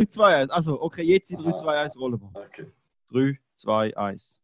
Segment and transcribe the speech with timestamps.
[0.00, 0.50] 3, 2, 1.
[0.50, 2.30] Also, okay, jetzt in 3, 2, 1 rollen wir.
[2.34, 2.66] Okay.
[3.12, 4.42] 3, 2, 1.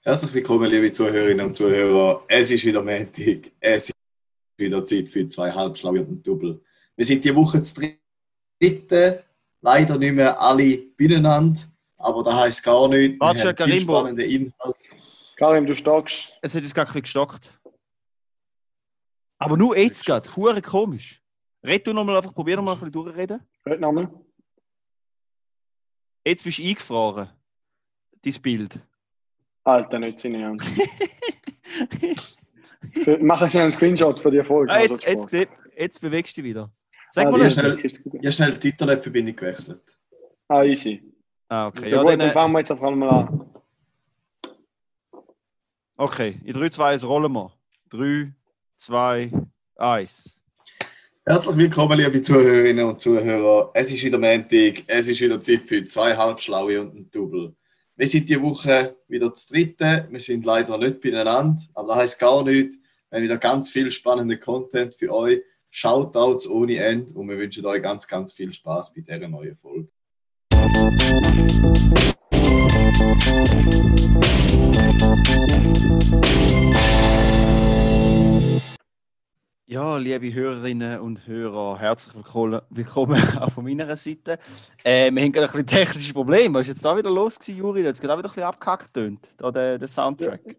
[0.00, 2.24] Herzlich willkommen, liebe Zuhörerinnen und Zuhörer.
[2.28, 3.52] Es ist wieder Montag.
[3.60, 3.94] Es ist
[4.56, 6.58] wieder Zeit für zwei ein Double.
[6.96, 7.96] Wir sind die Woche zu
[8.58, 9.24] dritte.
[9.60, 11.60] Leider nicht mehr alle beieinander,
[11.98, 13.20] aber das heisst gar nichts.
[13.20, 13.92] Warte, Wir haben viel Karimbo.
[13.92, 14.78] spannende Inhalte.
[15.36, 16.32] Karim, du stockst.
[16.40, 17.50] Es hat jetzt gar ein bisschen gestockt.
[19.38, 20.34] Aber nur jetzt gerade.
[20.34, 21.20] Hure komisch.
[21.62, 23.40] Red du nochmal einfach, probier nochmal ein bisschen durchreden.
[23.66, 24.08] Red nochmal.
[26.26, 27.28] Jetzt bist du eingefroren.
[28.22, 28.78] Dein Bild.
[29.64, 30.68] Alter, nicht seine Ernst.
[33.20, 34.72] Mach schnell einen Screenshot von dir Folge.
[34.72, 36.70] Ah, jetzt, jetzt, jetzt, jetzt bewegst du dich wieder.
[37.10, 37.72] Sag Ah, mal schnell.
[37.72, 39.98] Ich habe schnell die Internetverbindung gewechselt.
[40.48, 41.02] Ah, easy.
[41.48, 41.90] Ah, okay.
[41.90, 43.50] Ja, Ja, gut, dann, dann äh, fangen wir jetzt einfach mal an.
[45.96, 46.40] okay.
[46.44, 47.52] In 3, 2, 1 rollen wir.
[47.90, 48.32] 3,
[48.76, 49.32] 2,
[49.76, 50.43] 1.
[51.26, 53.70] Herzlich willkommen, liebe Zuhörerinnen und Zuhörer.
[53.72, 57.54] Es ist wieder Montag, es ist wieder Zeit für zwei Halbschlaue und ein Double.
[57.96, 60.06] Wir sind diese Woche wieder das dritte.
[60.10, 62.76] Wir sind leider nicht beieinander, aber das heisst gar nichts.
[63.08, 65.40] Wir haben wieder ganz viel spannenden Content für euch.
[65.70, 69.88] Shoutouts ohne Ende und wir wünschen euch ganz, ganz viel Spaß bei dieser neuen Folge.
[79.66, 82.14] Ja, liebe Hörerinnen und Hörer, herzlich
[82.68, 84.38] willkommen, auch von meiner Seite.
[84.84, 86.58] Äh, wir haben gerade ein bisschen technische Probleme.
[86.58, 87.80] Was ist jetzt da wieder los gewesen, Juri?
[87.86, 90.56] Es gerade auch wieder ein bisschen abgehackt tönt, da der, der Soundtrack.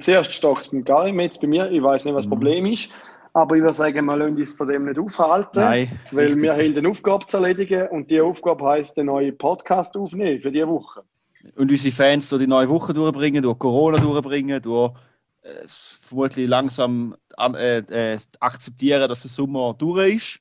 [0.00, 1.70] Zuerst stockt es beim Karim, jetzt bei mir.
[1.70, 2.30] Ich weiß nicht, was das Mhm.
[2.30, 2.90] Problem ist.
[3.32, 5.60] Aber ich würde sagen, wir lassen uns von dem nicht aufhalten.
[5.60, 6.42] Nein, Weil richtig.
[6.42, 10.50] wir haben eine Aufgabe zu erledigen und die Aufgabe heisst, einen neuen Podcast aufnehmen für
[10.50, 11.02] diese Woche.
[11.56, 14.92] Und unsere Fans durch die neue Woche durchbringen, durch Corona durchbringen, durch
[15.42, 17.78] äh, vermutlich langsam an, äh,
[18.14, 20.40] äh, akzeptieren, dass der Sommer durch ist.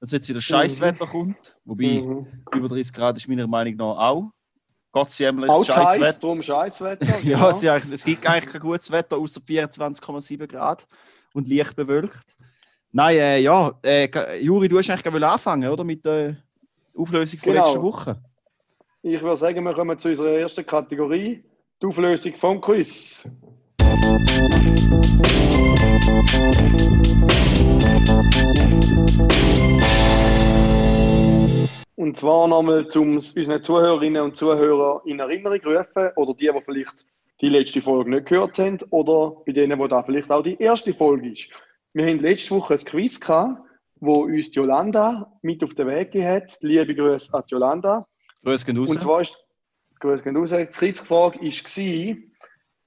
[0.00, 1.56] Dass jetzt wieder Scheißwetter kommt.
[1.64, 2.26] Wobei Mhm.
[2.54, 4.30] über 30 Grad ist meiner Meinung nach auch.
[4.92, 6.42] Gott sei Dank ist Scheiß, Scheißwetter.
[6.42, 7.06] Scheißwetter.
[7.22, 7.50] Ja, genau.
[7.50, 10.86] es, ist eigentlich, es gibt eigentlich kein gutes Wetter außer 24,7 Grad
[11.34, 12.34] und leicht bewölkt.
[12.92, 14.08] Nein, äh, ja, äh,
[14.42, 15.84] Juri, du hast eigentlich gerne anfangen, oder?
[15.84, 16.38] Mit der
[16.96, 17.64] Auflösung von Genau.
[17.66, 18.22] letzter Woche.
[19.02, 21.44] Ich würde sagen, wir kommen zu unserer ersten Kategorie,
[21.80, 23.28] die Auflösung vom Quiz.
[31.96, 36.62] Und zwar nochmal, um unseren Zuhörerinnen und Zuhörern in Erinnerung zu rufen, oder die, die
[36.64, 37.06] vielleicht
[37.40, 40.94] die letzte Folge nicht gehört haben, oder bei denen, wo da vielleicht auch die erste
[40.94, 41.50] Folge ist.
[41.92, 43.60] Wir haben letzte Woche ein Quiz gehabt,
[43.96, 46.58] wo uns Jolanda mit auf den Weg hat.
[46.62, 48.06] Liebe Grüße an Jolanda.
[48.44, 48.90] Grüß gehen raus.
[48.90, 49.44] Und zwar ist,
[49.98, 52.29] Grüß gehen raus, die Quizfrage war,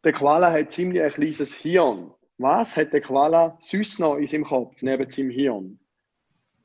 [0.03, 2.11] der Koala hat ziemlich ein kleines Hirn.
[2.37, 5.79] Was hat der Koala sonst noch in seinem Kopf, neben seinem Hirn?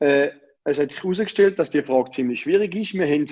[0.01, 0.31] Äh,
[0.65, 2.95] es hat sich herausgestellt, dass die Frage ziemlich schwierig ist.
[2.95, 3.27] Wir haben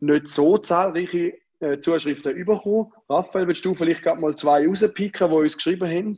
[0.00, 2.92] nicht so zahlreiche äh, Zuschriften bekommen.
[3.08, 6.16] Raphael, willst du vielleicht gerade mal zwei rauspicken, die uns geschrieben haben?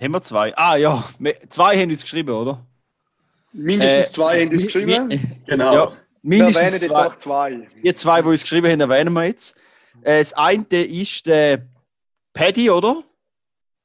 [0.00, 0.56] Haben wir zwei?
[0.56, 1.04] Ah ja,
[1.50, 2.66] zwei haben uns geschrieben, oder?
[3.52, 5.42] Mindestens Äh, zwei haben uns geschrieben.
[5.46, 5.74] Genau.
[5.74, 5.92] Ja,
[6.22, 7.06] Wir erwähnen mindestens jetzt zwei.
[7.06, 7.66] auch zwei.
[7.82, 9.56] Die zwei, die uns geschrieben haben, erwähnen wir jetzt.
[10.02, 11.66] Äh, das eine ist der
[12.32, 13.02] Paddy, oder?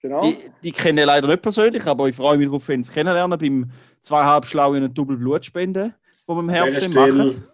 [0.01, 0.23] Genau.
[0.23, 2.93] Die, die kenne ich leider nicht persönlich, aber ich freue mich darauf, wenn Sie es
[2.93, 5.95] kennenlernen beim zweieinhalb Schlauen und Double Blutspende,
[6.27, 7.47] wo wir im Herbst machen.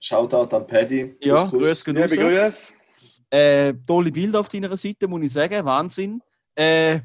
[0.00, 1.16] Shoutout an Paddy.
[1.20, 1.84] Ja, grüß.
[1.84, 2.72] Grüße.
[3.30, 5.64] Äh, tolle Bilder auf deiner Seite, muss ich sagen.
[5.64, 6.22] Wahnsinn.
[6.54, 7.00] Äh,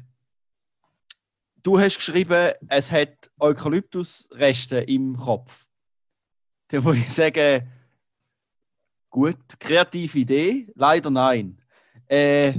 [1.62, 5.66] du hast geschrieben, es hat Eukalyptusreste im Kopf.
[6.68, 7.68] Da muss ich sagen,
[9.10, 11.60] gut, kreative Idee, leider nein.
[12.06, 12.54] Äh,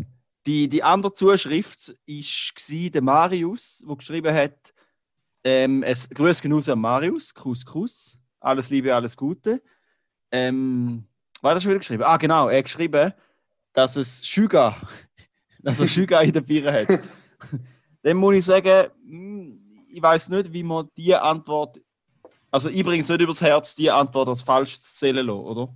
[0.45, 4.73] die, die andere Zuschrift war der Marius, der geschrieben hat,
[5.43, 9.61] ähm, es, Grüß genug an Marius, Kuss, Kuss, alles Liebe, alles Gute.
[10.31, 11.05] Ähm,
[11.41, 12.03] was hat er schon wieder geschrieben?
[12.03, 13.13] Ah, genau, er hat geschrieben,
[13.73, 14.79] dass es Sugar,
[15.59, 17.01] dass er Sugar in der Bier hat.
[18.03, 21.79] Dann muss ich sagen, hm, ich weiß nicht, wie man die Antwort,
[22.49, 25.73] also ich bringe es nicht übers Herz, die Antwort als falsch zu zählen lassen, oder?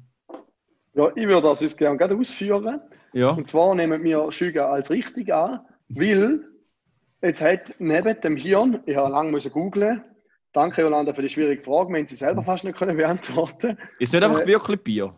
[0.93, 2.81] Ja, ich würde das uns gerne ausführen.
[3.15, 3.29] Ja.
[3.29, 6.41] Und zwar nehmen wir Schüge als richtig an, weil
[7.21, 10.03] es hat neben dem Hirn, ich habe lange müssen googlen,
[10.51, 13.77] danke Jolanda für die schwierige Frage, wir haben sie selber fast nicht können beantworten.
[13.99, 15.15] Ist nicht einfach Äh, wirklich Bier.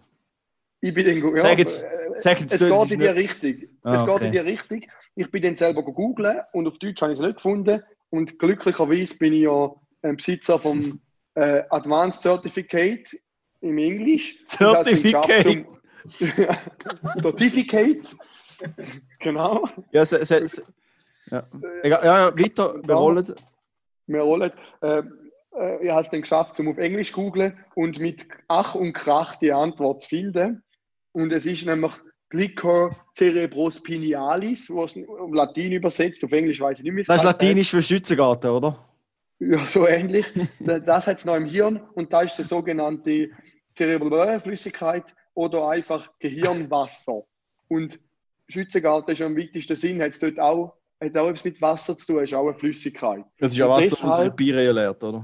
[0.79, 1.87] Ich bin dann, ja, Sag jetzt- äh,
[2.19, 3.69] Sag jetzt es geht in die nicht- Richtung.
[3.81, 4.25] Ah, es geht okay.
[4.27, 4.81] in die Richtung.
[5.15, 7.81] Ich bin dann selber googlen und auf Deutsch habe ich es nicht gefunden.
[8.11, 9.71] Und glücklicherweise bin ich ja
[10.03, 11.01] ein Besitzer vom
[11.33, 13.09] äh, Advanced Certificate
[13.61, 14.43] im Englisch.
[14.59, 14.85] Das
[17.21, 18.01] Certificate.
[19.19, 19.67] genau.
[19.91, 20.63] Ja, se, se, se,
[21.31, 21.43] ja.
[21.83, 22.95] Egal, ja, ja, weiter, wir Ja.
[22.95, 23.33] rollen.
[24.07, 24.51] Wir rollen.
[24.81, 25.01] Äh,
[25.59, 28.93] äh, ich habe es dann geschafft, um auf Englisch zu googlen und mit Ach und
[28.93, 30.63] Krach die Antwort zu finden.
[31.11, 31.91] Und es ist nämlich
[32.29, 37.03] Glycor cerebrospinialis, wo es auf Latein übersetzt, auf Englisch weiß ich nicht mehr.
[37.05, 37.23] Das ist.
[37.23, 38.83] Latinisch für Schützengarten, oder?
[39.39, 40.25] Ja, so ähnlich.
[40.59, 43.29] Da- Das hat es noch im Hirn und da ist die sogenannte
[43.75, 47.21] zerebrale Flüssigkeit oder einfach Gehirnwasser.
[47.67, 47.99] Und
[48.47, 52.07] Schützengarten ist am wichtigsten Sinn, hat es dort auch, hat auch etwas mit Wasser zu
[52.07, 53.23] tun, ist auch eine Flüssigkeit.
[53.37, 55.23] Das ist ja Wasser, das deshalb- Bier lehrt, oder?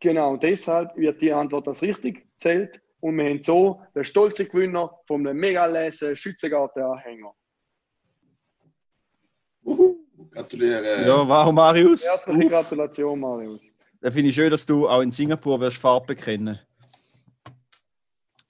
[0.00, 4.90] Genau, deshalb wird die Antwort als richtig zählt und wir haben so den stolzen Gewinner
[5.06, 7.32] von einem mega Schützengarten-Anhänger.
[9.64, 9.94] Uhu,
[10.32, 11.06] gratuliere.
[11.06, 12.04] Ja, warum, Marius?
[12.04, 12.50] Herzliche Uff.
[12.52, 13.72] Gratulation, Marius.
[14.00, 16.58] Da finde ich schön, dass du auch in Singapur wirst Farbe kennen.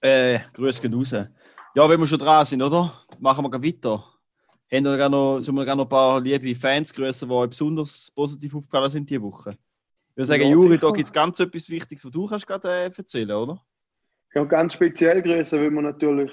[0.03, 1.11] Äh, Grüße gehen raus.
[1.13, 2.91] Ja, wenn wir schon dran sind, oder?
[3.21, 4.03] Machen wir gleich weiter.
[4.69, 7.49] Haben wir gerne noch, sollen wir gerne noch ein paar liebe Fans grüßen, die euch
[7.49, 9.51] besonders positiv aufgefallen sind diese Woche?
[10.09, 10.81] Ich würde sagen, Ja, Juri, sicher.
[10.81, 13.61] da gibt es ganz etwas Wichtiges, was du kannst gerade äh, erzählen, oder?
[14.35, 16.31] Ja, ganz speziell grüßen will man natürlich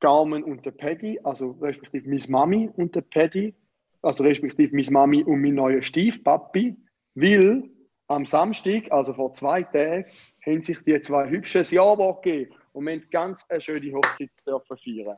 [0.00, 3.52] Carmen und der Paddy, also respektive Miss Mami und der Paddy,
[4.00, 6.76] also respektive Miss Mami und mein neuer Stiefpapi,
[7.16, 7.68] weil
[8.06, 10.04] am Samstag, also vor zwei Tagen,
[10.46, 14.76] haben sich die zwei hübsches Jahrwort gegeben und wir haben ganz eine schöne Hochzeit dürfen
[14.76, 15.16] feiern.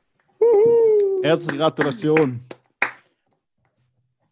[1.23, 2.41] Herzliche Gratulation.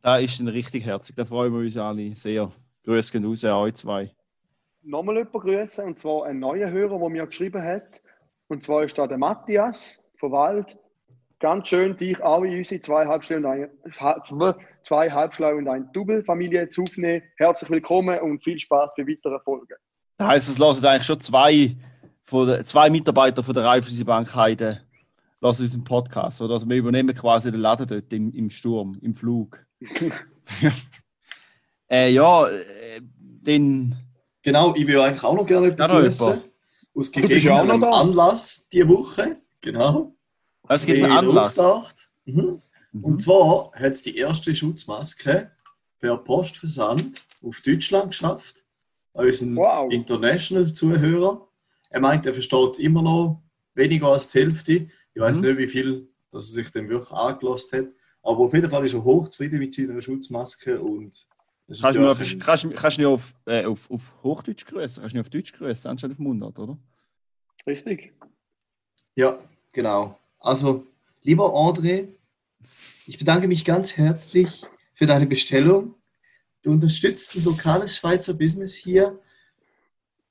[0.00, 2.50] Da ist ein richtig herzig, da freuen wir uns alle sehr.
[2.84, 4.10] Grüße gehen raus an euch zwei.
[4.82, 8.00] Nochmal jemanden grüßen, und zwar einen neuen Hörer, der mir geschrieben hat.
[8.46, 10.78] Und zwar ist da der Matthias von Wald.
[11.40, 13.70] Ganz schön, dich auch in unsere zwei Halbschlau und ein,
[14.82, 17.22] zwei Halbschlau und ein Double-Familie zu aufnehmen.
[17.36, 19.76] Herzlich willkommen und viel Spaß bei weiteren Folgen.
[20.16, 21.76] Das heisst, es lassen eigentlich schon zwei,
[22.28, 24.82] von der, zwei Mitarbeiter von der Raiffeisenbank Heide
[25.40, 26.42] lassen unseren Podcast.
[26.42, 26.54] Oder?
[26.54, 29.58] Also wir übernehmen quasi den Laden dort im, im Sturm, im Flug.
[31.90, 33.96] äh, ja, äh, den.
[34.42, 36.42] Genau, ich will eigentlich auch noch gerne begrüßen.
[36.94, 37.94] Aus Du bist ja auch noch gegebenem.
[37.94, 39.38] Anlass diese Woche.
[39.62, 40.14] Genau.
[40.68, 41.56] Es gibt einen Anlass.
[42.26, 42.60] Mhm.
[42.92, 43.04] Mhm.
[43.04, 45.50] Und zwar hat es die erste Schutzmaske
[45.98, 48.64] per Postversand auf Deutschland geschafft.
[49.14, 49.90] An unseren Wow.
[49.90, 51.47] International-Zuhörer.
[51.90, 53.42] Er meint, er versteht immer noch
[53.74, 54.72] weniger als die Hälfte.
[55.14, 55.46] Ich weiß Mhm.
[55.48, 57.86] nicht, wie viel dass er sich dem wirklich angelost hat.
[58.22, 60.78] Aber auf jeden Fall ist er hochzufrieden mit seiner Schutzmaske.
[60.78, 61.26] Und
[61.66, 65.00] Kannst du natürlich auf, kannst, du- kannst du auf, äh, auf, auf Hochdeutsch grüßen?
[65.02, 66.76] Kannst du auf Deutsch grüßen, anstatt auf Mundart, oder?
[67.66, 68.12] Richtig.
[69.16, 69.38] Ja,
[69.72, 70.18] genau.
[70.38, 70.86] Also,
[71.22, 72.08] lieber André,
[73.06, 74.62] ich bedanke mich ganz herzlich
[74.94, 75.94] für deine Bestellung.
[76.62, 79.18] Du unterstützt ein lokales Schweizer Business hier.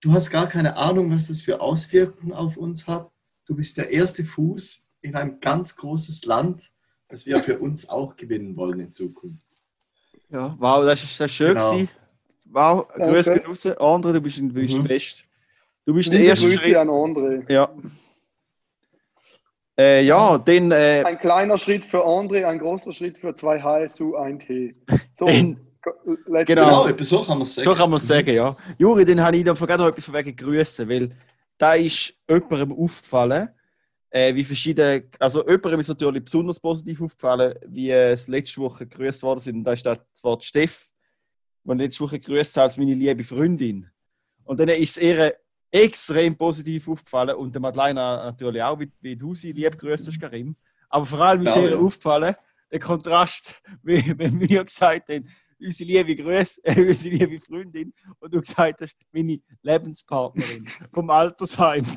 [0.01, 3.09] Du hast gar keine Ahnung, was das für Auswirkungen auf uns hat.
[3.45, 6.63] Du bist der erste Fuß in ein ganz großes Land,
[7.07, 9.41] das wir für uns auch gewinnen wollen in Zukunft.
[10.29, 11.71] Ja, wow, das ist, das ist schön Genau.
[11.71, 11.89] gewesen.
[12.49, 13.05] Wow, gehen
[13.45, 13.65] raus.
[13.65, 14.81] André, du bist, du bist Mhm.
[14.83, 15.23] der Beste.
[15.85, 16.75] Du bist der erste Grüße Schritt.
[16.75, 17.51] an André.
[17.51, 17.69] Ja.
[19.79, 24.15] Äh, ja, dann, äh, Ein kleiner Schritt für André, ein großer Schritt für zwei HSU,
[24.15, 24.75] ein T.
[25.17, 25.27] So,
[25.83, 26.43] Genau.
[26.45, 27.65] Genau, etwa so kann man es sagen.
[27.65, 28.55] so kann man es sagen, ja.
[28.77, 31.11] Juri, dann habe ich da noch etwas von wegen Grüßen, weil
[31.57, 33.49] da ist jemandem aufgefallen,
[34.09, 38.87] äh, wie verschiedene, also jemandem ist natürlich besonders positiv aufgefallen, wie äh, es letzte Woche
[38.87, 39.57] gegrüßt worden sind.
[39.57, 40.89] Und da ist das Wort Steff,
[41.63, 43.89] die letzte Woche gegrüßt hat als meine liebe Freundin.
[44.43, 45.35] Und dann ist es ihr
[45.71, 50.19] extrem positiv aufgefallen und der Madeleine natürlich auch, wie, wie du sie lieb grüßt hast,
[50.19, 50.55] Karim.
[50.89, 51.77] Aber vor allem ist Ja, ihr ja.
[51.77, 52.35] aufgefallen,
[52.71, 55.27] der Kontrast, wie wenn wir gesagt haben,
[55.59, 61.85] unsere liebe Grüße, äh, unsere liebe Freundin und du gesagt hast, meine Lebenspartnerin vom Altersheim.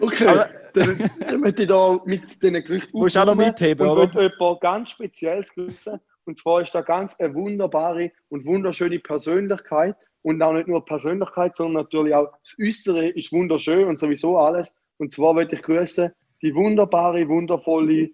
[0.00, 3.92] Okay, Aber- dann, dann möchte ich da mit diesen Gerüchten Musst auch noch mitheben, und
[3.92, 4.04] oder?
[4.04, 6.00] möchte jemand ganz Spezielles grüßen.
[6.24, 9.94] Und zwar ist da ganz eine wunderbare und wunderschöne Persönlichkeit.
[10.22, 14.72] Und auch nicht nur Persönlichkeit, sondern natürlich auch das Äußere ist wunderschön und sowieso alles.
[14.98, 16.10] Und zwar möchte ich grüßen
[16.42, 18.10] die wunderbare, wundervolle,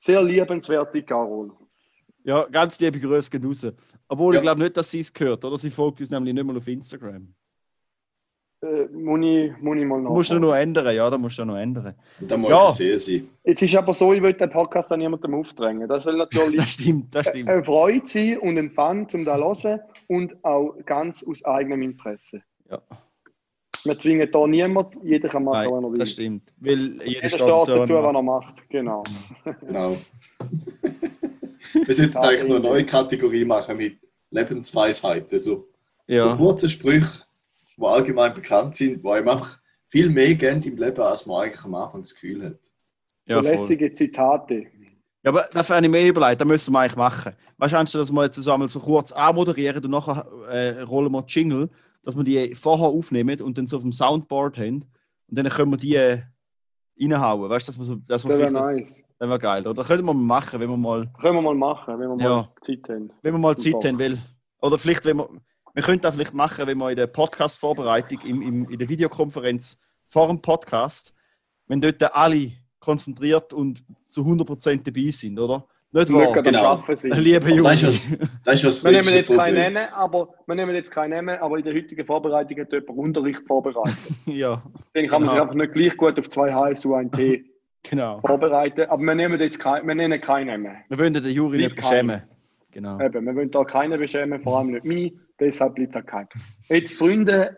[0.00, 1.52] sehr liebenswerte Carol.
[2.26, 3.66] Ja, ganz liebe Grüße gehen raus.
[4.08, 4.40] Obwohl Ja.
[4.40, 5.56] ich glaube nicht, dass sie es gehört, oder?
[5.56, 7.32] Sie folgt uns nämlich nicht mehr auf Instagram.
[8.62, 11.44] Äh, muss, ich, muss ich mal Du musst du noch ändern, ja, da musst du
[11.44, 11.94] noch ändern.
[12.20, 12.68] Und dann muss Ja.
[12.68, 13.28] ich sehen sein.
[13.44, 15.86] Jetzt ist aber so, ich will den Podcast an niemandem aufdrängen.
[15.88, 17.48] Das soll natürlich Das stimmt, das stimmt.
[17.48, 22.42] eine Freude sein und ein Fun zum da hören und auch ganz aus eigenem Interesse.
[22.68, 22.80] Ja.
[23.84, 25.98] Wir zwingen da niemand, jeder kann machen, was er will.
[25.98, 26.52] das stimmt.
[26.58, 28.68] Weil jeder Jeder steht dazu, was was er macht.
[28.68, 29.02] Genau.
[29.60, 29.96] Genau.
[31.84, 33.98] Wir sollten eigentlich noch eine neue Kategorie machen mit
[34.30, 35.38] Lebensweisheiten.
[35.38, 35.68] So, so
[36.06, 37.24] Ja, kurze Sprüche,
[37.76, 41.64] die allgemein bekannt sind, die einem einfach viel mehr geben im Leben, als man eigentlich
[41.64, 42.58] am Anfang das Gefühl hat.
[43.26, 43.40] ja.
[43.40, 44.66] Lässige Zitate.
[45.22, 47.32] Ja, aber dafür habe ich mir überlegt, das müssen wir eigentlich machen.
[47.58, 51.10] Weißt du, anstatt dass wir jetzt so einmal so kurz anmoderieren und nachher äh, rollen
[51.10, 51.68] wir Jingle,
[52.04, 54.84] dass wir die vorher aufnehmen und dann so auf dem Soundboard haben.
[55.28, 56.22] Und dann können wir die äh,
[57.00, 57.48] reinhauen.
[57.50, 57.94] Weißt du, dass wir so.
[57.96, 59.02] Dass Das wäre nice.
[59.18, 59.84] Das wäre geil, oder?
[59.84, 62.48] Könnten wir mal machen, wenn wir mal, Können wir mal machen, wenn wir mal Ja.
[62.60, 63.10] Zeit haben.
[63.22, 63.98] wenn wir mal Zeit haben.
[63.98, 64.18] Weil,
[64.60, 65.28] oder vielleicht, wenn wir.
[65.74, 69.78] Wir könnten das vielleicht machen, wenn wir in der Podcast-Vorbereitung, im, im, in der Videokonferenz
[70.08, 71.12] vor dem Podcast,
[71.66, 75.66] wenn dort alle konzentriert und zu 100% dabei sind, oder?
[76.00, 76.42] Nicht wahr?
[76.42, 76.58] Genau.
[76.58, 77.12] am Arbeiten sein.
[77.22, 77.94] Liebe Aber das Juri.
[77.94, 79.72] ist ja das, das, ist das Wir nehmen jetzt keinen.
[79.74, 83.40] Namen, aber wir nehmen jetzt keinen Namen, aber in der heutigen Vorbereitung hat jemand Unterricht
[83.46, 83.96] vorbereitet.
[84.26, 84.62] ja,
[84.92, 85.42] Dann kann man sich Genau.
[85.42, 87.44] einfach nicht gleich gut auf zwei HSU, ein T
[87.82, 88.20] genau.
[88.20, 88.82] vorbereiten.
[88.90, 90.76] Aber wir nehmen jetzt kein, wir nennen keinen Namen.
[90.88, 92.22] Wir wollen den Juri nicht beschämen.
[92.72, 93.00] Genau.
[93.00, 95.14] Eben, wir wollen da keinen beschämen, vor allem nicht mich.
[95.40, 96.28] Deshalb bleibt da kein.
[96.68, 97.56] Jetzt, Freunde,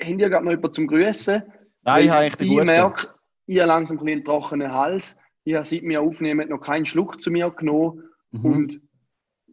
[0.00, 1.42] habt ihr gerade noch jemanden zum Grüßen?
[1.82, 2.66] Nein, ich habe echt ich einen guten.
[2.66, 3.08] merke,
[3.46, 5.16] ich habe langsam ein bisschen einen trockenen Hals.
[5.48, 8.02] Ich habe seit wir aufnehmen noch keinen Schluck zu mir genommen.
[8.32, 8.44] Mhm.
[8.44, 8.80] Und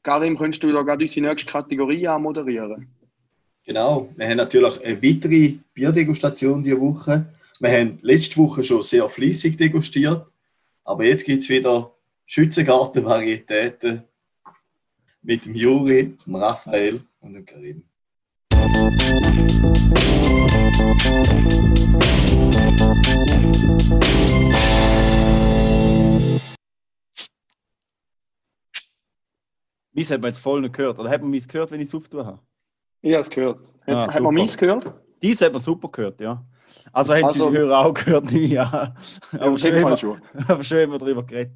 [0.03, 2.89] Karim, könntest du da gerade unsere nächste Kategorie anmoderieren?
[3.63, 7.27] Genau, wir haben natürlich eine weitere Bierdegustation diese Woche.
[7.61, 10.27] Wir haben letzte Woche schon sehr fließig degustiert,
[10.83, 11.93] aber jetzt gibt es wieder
[12.25, 14.03] Schützengarten-Varietäten
[15.21, 17.83] mit dem Juri, dem Raphael und dem Karim.
[29.95, 30.99] Meins hat man jetzt voll nicht gehört.
[30.99, 32.39] Oder hat man meins gehört, wenn ich es aufgetan habe?
[33.01, 33.59] Ich habe es gehört.
[33.87, 34.93] Hat, Ah, hat man meins gehört?
[35.21, 36.43] Dies hat man super gehört, ja.
[36.91, 38.31] Also haben Also- sie die Hörer auch gehört.
[38.31, 38.93] Ja,
[39.39, 40.21] Aber schön, mal haben wir- schon.
[40.47, 41.53] aber schön haben wir darüber geredet.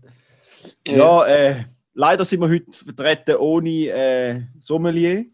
[0.88, 5.26] Ja, äh, leider sind wir heute vertreten ohne äh, Sommelier,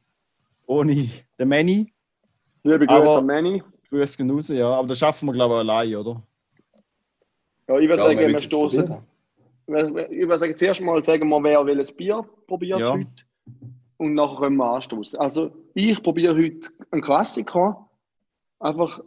[0.65, 1.09] ohne
[1.39, 1.93] den Manny.
[2.63, 3.63] Liebe Aber- Grüße an Manny.
[3.89, 4.67] Grüß gehen raus, ja.
[4.69, 6.23] Aber das schaffen wir, glaube ich, allein, oder?
[7.67, 8.97] Ja, ich würde Ja, sagen, wir stoßen.
[9.67, 12.91] Ich würde sagen, zuerst mal sagen wir, wer welches Bier probiert Ja.
[12.93, 13.07] heute.
[13.97, 15.19] Und nachher können wir anstoßen.
[15.19, 17.89] Also, ich probiere heute einen Klassiker.
[18.59, 18.99] Einfach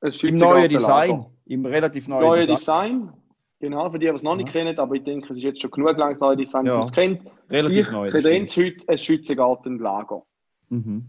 [0.00, 1.26] ein Im neuen Design.
[1.46, 3.00] Im relativ neuen Neue Design.
[3.00, 3.12] Design.
[3.60, 4.52] Genau, für die, die es noch nicht Ja.
[4.52, 6.80] kennen, aber ich denke, es ist jetzt schon genug lang das neue Design, Ja.
[6.80, 7.22] es kennt.
[7.50, 8.08] Relativ ich neu.
[8.08, 10.22] kredenz heute ein Schützengartenlager.
[10.68, 11.06] Mhm.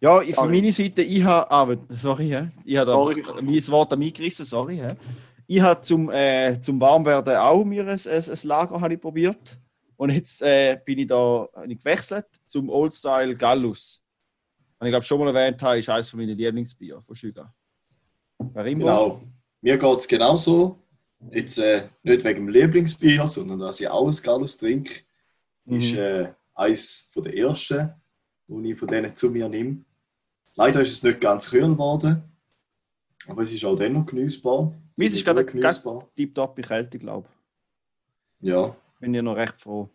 [0.00, 0.60] Ja, ich, von Sorry.
[0.60, 1.50] meiner Seite, ich habe.
[1.50, 3.24] Ah, sorry, ich habe Sorry.
[3.42, 4.82] mein Wort an mich gerissen, sorry.
[5.46, 9.58] Ich habe zum, äh, zum Warmwerden auch mir ein, ein, ein Lager habe probiert.
[9.96, 14.04] Und jetzt äh, bin ich da ich gewechselt zum Oldstyle Gallus.
[14.78, 17.54] Und ich glaube, schon mal erwähnt habe, ist eines von meinen Lieblingsbier von Schüga.
[18.80, 19.22] Genau.
[19.60, 20.78] Mir geht es genauso.
[21.30, 24.92] Jetzt äh, nicht wegen dem Lieblingsbier, sondern dass ich auch ein Gallus trinke.
[25.64, 25.78] Mhm.
[25.78, 27.94] Ist äh, eines von der ersten,
[28.48, 29.84] die ich von denen zu mir nehme.
[30.54, 32.22] Leider ist es nicht ganz kühl geworden,
[33.26, 34.74] aber es ist auch dennoch genießbar.
[34.96, 36.08] Meins ist gerade gut genießbar.
[36.16, 37.28] Tipptopp Kälte, glaube
[38.40, 38.48] ich.
[38.50, 39.88] Ja, Bin ich noch recht froh.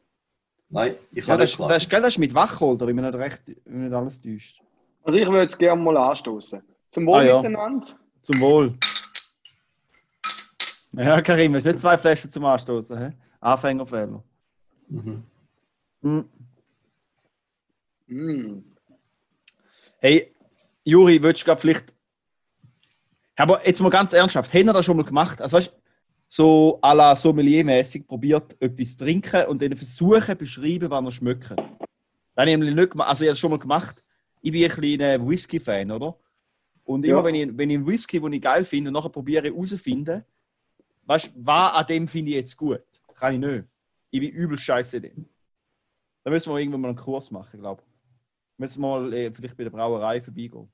[0.69, 3.41] nein, ich Ja, kann das, nicht das, das ist mit Wachholder, wenn mich nicht, recht,
[3.65, 4.61] wenn mich nicht alles täuscht.
[5.03, 6.61] Also, ich würde jetzt gerne mal anstoßen.
[6.91, 7.37] Zum Wohl Ah, ja.
[7.41, 7.87] miteinander.
[8.21, 8.73] Zum Wohl.
[10.91, 12.97] Ja, Karim, hast du nicht zwei Flaschen zum Anstoßen?
[12.97, 13.11] hä?
[13.39, 14.23] Anfängerfehler.
[14.89, 15.23] Mhm.
[16.01, 16.29] Hm.
[18.07, 18.63] Mm.
[19.99, 20.33] Hey,
[20.83, 21.93] Juri, würdest du vielleicht.
[23.39, 25.41] Aber jetzt mal ganz ernsthaft, haben wir das schon mal gemacht?
[25.41, 25.73] Also, weißt,
[26.27, 31.49] so à la Sommelier-mäßig probiert, etwas zu trinken und dann versuchen, beschreiben, was er schmeckt.
[31.51, 33.07] Das habe ich nämlich nicht gemacht.
[33.09, 34.03] Also, ich habe es schon mal gemacht.
[34.41, 36.17] Ich bin ein kleiner Whisky-Fan, oder?
[36.83, 37.23] Und immer, Ja.
[37.23, 40.23] wenn, ich, wenn ich einen Whisky, den ich geil finde, und nachher probiere herauszufinden,
[41.05, 42.81] weißt du, was an dem finde ich jetzt gut?
[43.15, 43.65] Kann ich nicht.
[44.11, 45.25] Ich bin übel scheiße dem.
[46.23, 47.87] Da müssen wir irgendwann mal einen Kurs machen, glaube ich.
[48.57, 50.67] Müssen wir mal äh, vielleicht bei der Brauerei vorbeigehen.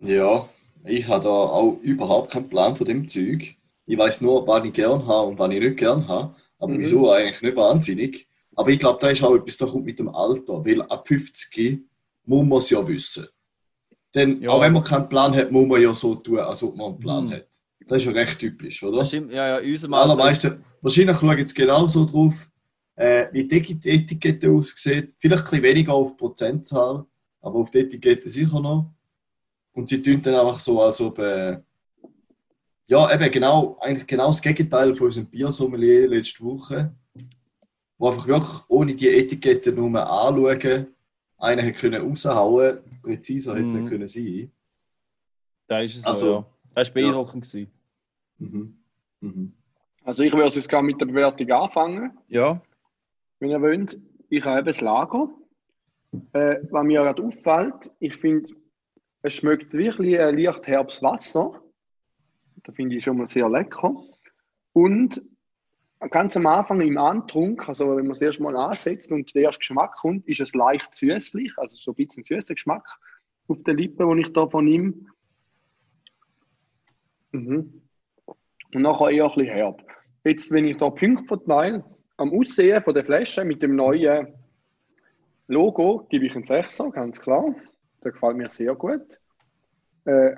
[0.00, 0.48] Ja,
[0.84, 3.56] ich habe da auch überhaupt keinen Plan von dem Zeug.
[3.86, 6.34] Ich weiß nur, was ich gern habe und was ich nicht gern habe.
[6.58, 6.78] Aber Mhm.
[6.80, 8.28] wieso eigentlich nicht wahnsinnig.
[8.56, 10.64] Aber ich glaube, da ist auch etwas, da kommt mit dem Alter.
[10.64, 11.84] Weil ab 50
[12.24, 13.26] muss man es ja wissen.
[14.14, 14.50] Denn Ja.
[14.50, 16.98] auch wenn man keinen Plan hat, muss man ja so tun, als ob man einen
[16.98, 17.30] Plan Mhm.
[17.32, 17.46] hat.
[17.86, 19.04] Das ist ja recht typisch, oder?
[19.04, 22.50] Stimmt, ja, ja, unserem Alter- allermeisten, wahrscheinlich schauen jetzt genauso drauf,
[22.96, 25.14] äh, wie die Eti- Etikette aussieht.
[25.18, 27.06] Vielleicht ein bisschen weniger auf Prozentzahl,
[27.40, 28.92] aber auf die Etikette sicher noch.
[29.78, 31.20] Und sie tun dann einfach so, als ob.
[31.20, 31.60] Äh,
[32.88, 36.92] ja, eben genau, eigentlich genau das Gegenteil von unserem Biersommelier letzte Woche.
[37.96, 40.86] Wo einfach wirklich ohne die Etikette nur anschauen,
[41.36, 43.80] einen hat können raushauen, präziser hätte es Mhm.
[43.82, 44.50] nicht können sein.
[45.68, 46.46] Da ist es Also, so, ja.
[46.74, 47.44] Das war beeindruckend.
[47.44, 47.70] gewesen.
[48.38, 48.76] Mhm.
[49.20, 49.52] Mhm.
[50.02, 52.18] Also, ich würde jetzt gerne mit der Bewertung anfangen.
[52.28, 52.60] Ja.
[53.38, 53.96] wenn ihr wollt.
[54.28, 55.28] Ich habe ein Lager.
[56.32, 58.50] Äh, was mir gerade auffällt, ich finde,
[59.22, 61.60] es schmeckt wirklich ein leicht herbes Wasser.
[62.62, 63.94] Das finde ich schon mal sehr lecker.
[64.72, 65.22] Und
[66.10, 69.60] ganz am Anfang im Antrunk, also wenn man es erst mal ansetzt und der erste
[69.60, 72.86] Geschmack kommt, ist es leicht süßlich, also so ein bisschen süßer Geschmack
[73.48, 75.08] auf den Lippen, den ich da von ihm.
[77.32, 77.82] Mhm.
[78.74, 79.82] Und nachher eher ein bisschen herb.
[80.24, 81.84] Jetzt, wenn ich da Punkte verteile,
[82.16, 84.34] am Aussehen von der Flasche mit dem neuen
[85.46, 87.54] Logo gebe ich einen 6er, ganz klar.
[88.08, 89.20] Der gefällt mir sehr gut.
[90.06, 90.34] Äh,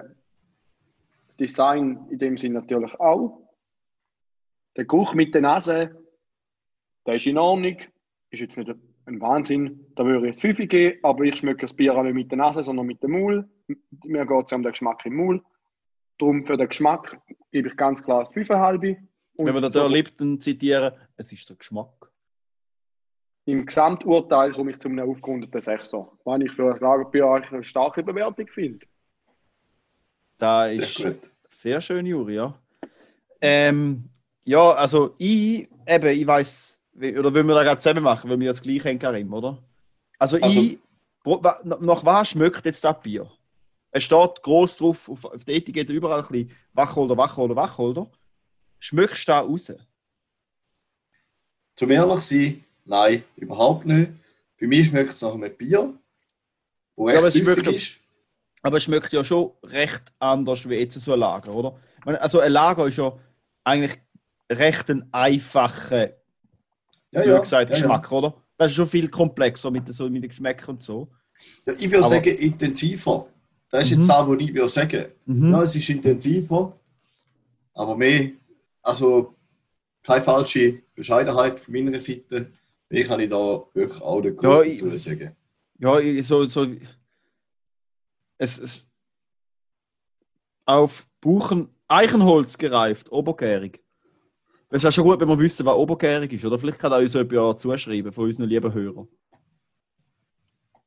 [1.28, 3.48] das Design in dem Sinn natürlich auch.
[4.76, 5.96] Der Geruch mit der Nase,
[7.06, 7.76] der ist in Ordnung.
[8.30, 8.74] Ist jetzt nicht
[9.04, 9.86] ein Wahnsinn.
[9.94, 12.64] Da würde ich jetzt 5 geben, aber ich schmecke das Bier nicht mit der Nase,
[12.64, 13.48] sondern mit dem Maul.
[14.02, 15.40] Mir geht es um den Geschmack im Maul.
[16.18, 17.20] Darum für den Geschmack
[17.52, 18.96] gebe ich ganz klar das 5,5.
[19.34, 22.09] Wenn wir da so Lipton zitieren, es ist der Geschmack.
[23.46, 26.08] Im Gesamturteil komme ich zu einem aufgerundeten 6er.
[26.24, 28.86] Was ich für ein Lagerbier eigentlich eine starke Bewertung finde.
[30.38, 31.14] Da ist sehr,
[31.50, 32.58] sehr schön, Juri, ja.
[33.40, 34.10] Ähm,
[34.44, 38.48] ja, also ich, eben, ich weiß, oder wollen wir da gerade zusammen machen, weil wir
[38.48, 39.62] das gleiche haben, Karim, oder?
[40.18, 40.78] Also, also ich,
[41.24, 43.30] nach was schmeckt jetzt das Bier?
[43.90, 48.10] Es steht groß drauf, auf, auf der Etikette überall ein bisschen Wachholder, Wachholder, Wachholder.
[48.78, 49.72] Schmeckst du da raus?
[51.74, 54.12] Zum ehrlich sein, nein, überhaupt nicht.
[54.60, 55.94] Bei mir schmeckt es nach einem Bier,
[56.96, 58.00] wo echt ja, aber es schmeckt, ist.
[58.62, 61.76] Aber es schmeckt ja schon recht anders wie jetzt so ein Lager, oder?
[62.04, 63.18] Also ein Lager ist ja
[63.64, 63.98] eigentlich
[64.50, 66.10] recht ein einfacher
[67.12, 68.18] ja, ja, gesagt, Geschmack, ja.
[68.18, 68.34] oder?
[68.56, 71.08] Das ist schon viel komplexer mit, so, mit den Geschmäckern und so.
[71.78, 73.26] Ich würde sagen, intensiver.
[73.70, 73.96] Das ist mhm.
[73.98, 75.04] jetzt das, was ich würde sagen.
[75.26, 75.50] Mhm.
[75.52, 76.78] Ja, es ist intensiver,
[77.72, 78.30] aber mehr,
[78.82, 79.34] also
[80.02, 82.50] keine falsche Bescheidenheit von meiner Seite.
[82.90, 85.36] Mehr kann ich da wirklich auch nicht groß ja, dazu sagen.
[85.78, 86.66] Ja, so, so
[88.36, 88.90] es, es
[90.66, 93.80] auf Buchen Eichenholz gereift, obergärig.
[94.70, 96.44] Es wäre schon gut, wenn wir wissen, was obergärig ist.
[96.44, 99.08] Oder vielleicht kann er uns etwas zuschreiben von unseren lieben Hörern.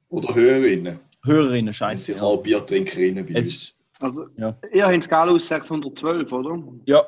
[0.09, 0.99] Oder Hörerinnen.
[1.25, 2.03] Hörerinnen, scheiße.
[2.03, 3.75] Sicher auch Biertrinkerinnen bei uns.
[3.99, 4.57] Also, ja.
[4.71, 6.63] ihr habt Galus 612, oder?
[6.85, 7.05] Ja.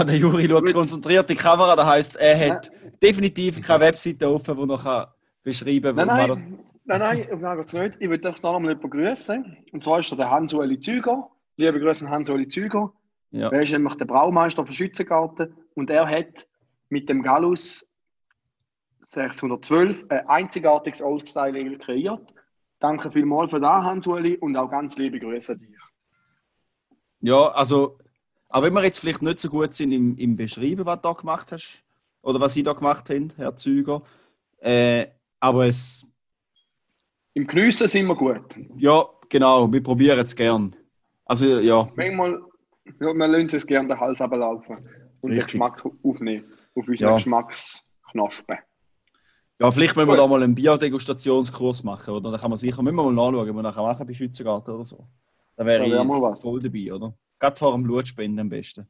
[0.00, 2.90] Ah, der Juri schaut konzentriert die Kamera, das heisst, er hat ja.
[3.02, 6.06] definitiv keine Webseite offen, die er beschreiben kann.
[6.08, 7.96] Nein, nein, nein, nein, ich mag es nicht.
[8.00, 9.56] Ich würde euch da nochmal jemanden grüßen.
[9.72, 11.28] Und zwar ist der Hans-Ueli Züger.
[11.56, 12.92] Liebe Grüße an Hans-Ueli Züger.
[13.30, 13.50] Ja.
[13.50, 16.46] Er ist nämlich der Braumeister von Schützengarten und er hat
[16.88, 17.86] mit dem Gallus
[19.00, 22.32] 612 ein einzigartiges Oldstyle kreiert.
[22.80, 25.70] Danke vielmals für das, Hans-Uli, und auch ganz liebe Grüße an dich.
[27.20, 27.98] Ja, also,
[28.50, 31.12] auch wenn wir jetzt vielleicht nicht so gut sind im, im Beschreiben, was du da
[31.12, 31.82] gemacht hast,
[32.22, 34.02] oder was Sie da gemacht haben, Herr Züger,
[34.58, 35.06] äh,
[35.40, 36.06] aber es.
[37.34, 38.56] Im Geniessen sind wir gut.
[38.76, 40.74] Ja, genau, wir probieren es gern.
[41.24, 41.88] Also, ja.
[41.96, 42.40] Manchmal
[43.00, 44.76] ja, wir lassen es gerne den Hals ablaufen
[45.20, 45.52] und Richtig.
[45.52, 47.14] den Geschmack aufnehmen auf unseren ja.
[47.14, 48.58] Geschmacksknospen.
[49.58, 52.30] Ja, vielleicht müssen wir da mal einen Biodegustationskurs machen, oder?
[52.30, 54.84] Da kann man sicher, müssen wir mal nachschauen, was wir nachher machen bei Schützengarten oder
[54.84, 55.06] so.
[55.56, 57.14] Da wäre ja, ich voll dabei, oder?
[57.38, 58.86] Gerade vor dem Blutspenden am besten.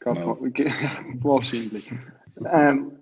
[0.00, 0.36] Genau.
[1.22, 1.92] Wahrscheinlich.
[2.52, 2.98] ähm,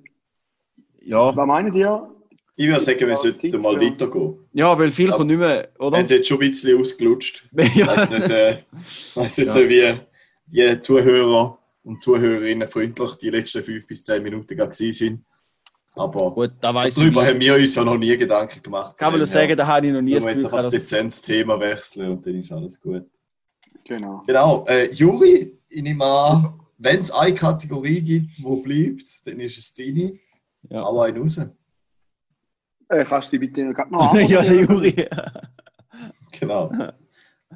[1.03, 1.37] ja.
[1.37, 2.11] Was meint ihr?
[2.57, 4.39] Ich würde sagen, wir sollten mal weitergehen.
[4.53, 5.99] Ja, weil viel kommt nicht mehr, oder?
[5.99, 7.49] Haben sie jetzt schon ein bisschen ausgelutscht.
[7.57, 8.59] Ich weiß nicht, äh,
[9.15, 9.69] weiss jetzt ja.
[9.69, 9.95] wie,
[10.47, 15.25] wie Zuhörer und Zuhörerinnen freundlich die letzten fünf bis zehn Minuten waren.
[15.97, 18.97] Aber Gut, da weiss darüber ich haben wir uns ja noch nie Gedanken gemacht.
[18.99, 21.59] Kann man nur sagen, da habe ich noch nie das Gefühl, jetzt einfach dezent Thema
[21.59, 23.05] wechseln und dann ist alles gut.
[23.85, 24.23] Genau.
[24.27, 24.65] Genau.
[24.67, 29.75] Äh, Juri, ich nehme an, wenn es eine Kategorie gibt, die bleibt, dann ist es
[29.75, 30.19] deine.
[30.71, 30.83] Ja.
[30.83, 31.39] Aber einen raus.
[32.89, 35.07] Äh, kannst du die bitte noch Ja, Juri.
[36.39, 36.73] genau.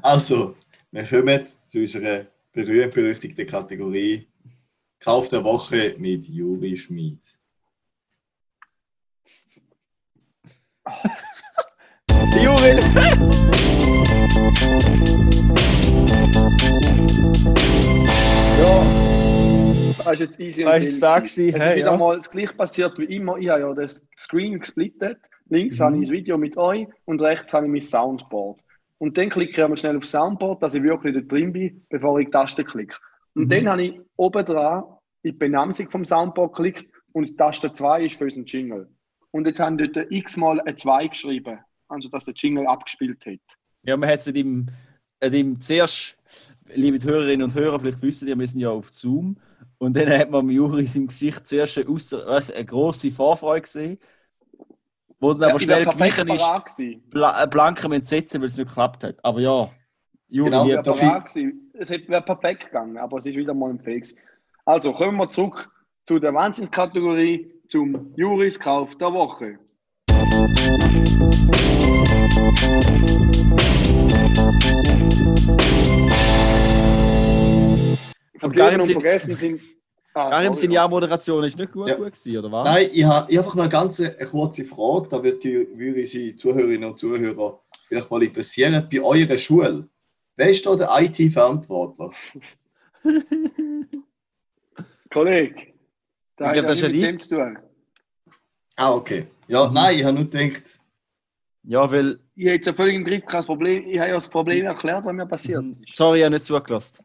[0.02, 0.54] Also,
[0.90, 4.26] wir kommen zu unserer berühmt-berüchtigten Kategorie
[5.00, 7.24] Kauf der Woche mit Juri Schmid.
[12.42, 12.78] Juri!
[20.04, 20.64] Das jetzt easy.
[20.64, 21.54] Das ist da gewesen.
[21.54, 21.96] Es ist wieder ja.
[21.96, 23.36] mal das gleiche passiert wie immer.
[23.38, 25.18] Ich habe ja das Screen gesplittet.
[25.48, 25.84] Links mhm.
[25.84, 28.60] habe ich das Video mit euch und rechts habe ich mein Soundboard.
[28.98, 32.18] Und dann klicke ich einmal schnell auf Soundboard, dass ich wirklich da drin bin, bevor
[32.18, 32.96] ich die Taste klicke.
[33.34, 33.48] Und mhm.
[33.48, 34.84] dann habe ich oben dran
[35.22, 38.88] in die Benamsung vom Soundboard geklickt und die Taste 2 ist für unseren Jingle.
[39.30, 41.58] Und jetzt haben dort x-mal ein 2 geschrieben,
[41.88, 43.38] also dass der Jingle abgespielt hat.
[43.84, 44.70] Ja, man hat es in
[45.20, 46.16] dem zuerst,
[46.74, 49.36] liebe Hörerinnen und Hörer, vielleicht wissen ihr, wir sind ja auf Zoom
[49.78, 53.98] und dann hat man Juri im Gesicht zuerst eine, weißt, eine grosse Vorfreude gesehen,
[55.20, 59.16] wo dann ja, aber schnell gewichen ist, bla, blankem Entsetzen, weil es nicht geklappt hat.
[59.22, 59.70] Aber ja,
[60.28, 60.82] Juri, genau, wäre
[61.74, 64.14] Es wäre perfekt gegangen, aber es ist wieder mal ein Fix.
[64.64, 65.70] Also kommen wir zurück
[66.04, 69.58] zu der Wahnsinnskategorie zum Juris Kauf der Woche.
[78.38, 79.60] Verblieben und vergessen sind.
[80.14, 80.60] Ah, Karim, sorry.
[80.66, 81.94] seine Ja-Moderation ist nicht gut, Ja.
[81.94, 82.64] gut gewesen, oder was?
[82.68, 85.68] Nein, ich habe ich hab einfach noch eine ganz eine kurze Frage, da würde, die-
[85.78, 88.88] würde unsere Zuhörerinnen und Zuhörer vielleicht mal interessieren.
[88.90, 89.86] Bei eurer Schule,
[90.34, 92.10] wer ist da der IT-Verantwortler?
[95.12, 95.54] Kollege,
[96.36, 97.58] da Ich hat glaub, ja das ja mit dem zu tun.
[98.76, 99.26] Ah, okay.
[99.46, 100.80] Ja, nein, ich habe nur gedacht,
[101.64, 102.18] Ja, weil.
[102.34, 103.86] Ich habe jetzt völlig im Griff kein Problem.
[103.86, 105.94] Ich habe ja das Problem erklärt, was mir passiert ist.
[105.96, 107.04] Sorry, ich habe nicht zugelassen.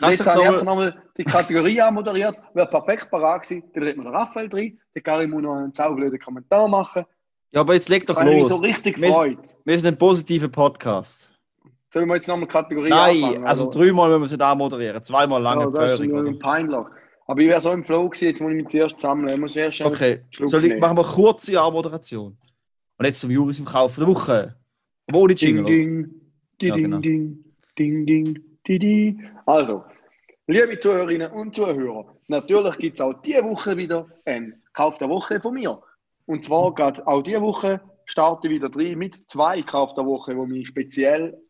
[0.00, 3.62] Jetzt du habe ich nochmal die Kategorie anmoderiert, wäre perfekt parat gewesen.
[3.74, 7.04] Dann redet der Raphael drin, der Karim muss noch einen saublöden Kommentar machen.
[7.52, 8.34] Ja, aber jetzt leg Da doch ich los.
[8.36, 9.38] mich so richtig Wir- gefreut.
[9.64, 11.28] Wir sind ein positiver Podcast.
[11.92, 13.44] Sollen wir jetzt nochmal Kategorie Nein, anfangen?
[13.46, 15.02] also dreimal müssen wir es nicht anmoderieren.
[15.04, 16.38] Zweimal lange ja, das ist Empfehlung, ein oder?
[16.40, 16.86] peinlich.
[17.26, 19.28] Aber ich wäre so im Flow gewesen, jetzt muss ich mich zuerst sammeln.
[19.32, 22.36] Ich muss erst Okay, soll ich, machen wir eine kurze Anmoderation.
[22.98, 24.56] Und jetzt zum Juris im Kauf der Woche.
[25.08, 25.64] Aber ohne Ding, Jingle.
[25.64, 26.10] ding,
[26.60, 26.98] di, Ja, ding, genau.
[26.98, 27.44] ding,
[27.78, 29.18] ding, ding, di, di.
[29.46, 29.84] Also,
[30.46, 35.40] liebe Zuhörerinnen und Zuhörer, natürlich gibt es auch diese Woche wieder einen Kauf der Woche
[35.40, 35.80] von mir.
[36.26, 40.40] Und zwar geht auch diese Woche starte wieder drin mit zwei Kauf der Woche, die
[40.40, 41.40] mich speziell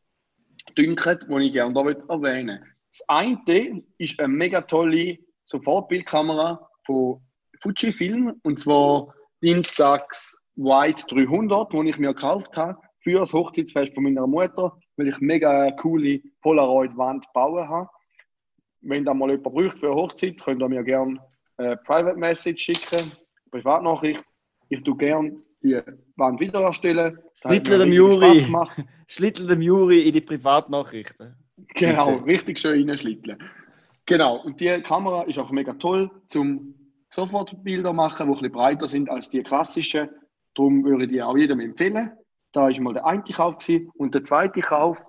[0.77, 2.65] dünken, die ich gerne hier erwähnen.
[2.91, 7.21] Das eine ist eine mega tolle Sofortbildkamera von
[7.61, 14.05] Fujifilm und zwar Instax White 300, die ich mir gekauft habe für das Hochzeitsfest von
[14.05, 17.89] meiner Mutter, weil ich mega eine coole Polaroid-Wand bauen habe.
[18.81, 21.19] Wenn da mal jemand braucht für eine Hochzeit, könnt ihr mir gerne
[21.57, 23.13] eine Private Message schicken,
[23.51, 24.25] Privatnachricht.
[24.69, 25.81] Ich tue gerne die
[26.17, 26.41] Wand
[27.45, 28.47] hat Schlittle mir dem Juri.
[29.09, 31.35] Schlittel dem Juri in die Privatnachrichten.
[31.75, 33.39] Genau, richtig schön reinschlitteln.
[34.07, 36.75] Genau, und die Kamera ist auch mega toll zum
[37.09, 40.11] Sofortbilder machen, die ein bisschen breiter sind als die klassischen.
[40.55, 42.13] Darum würde ich die auch jedem empfehlen.
[42.55, 43.91] Da ist mal der eine Kauf gewesen.
[43.95, 45.05] und der zweite Kauf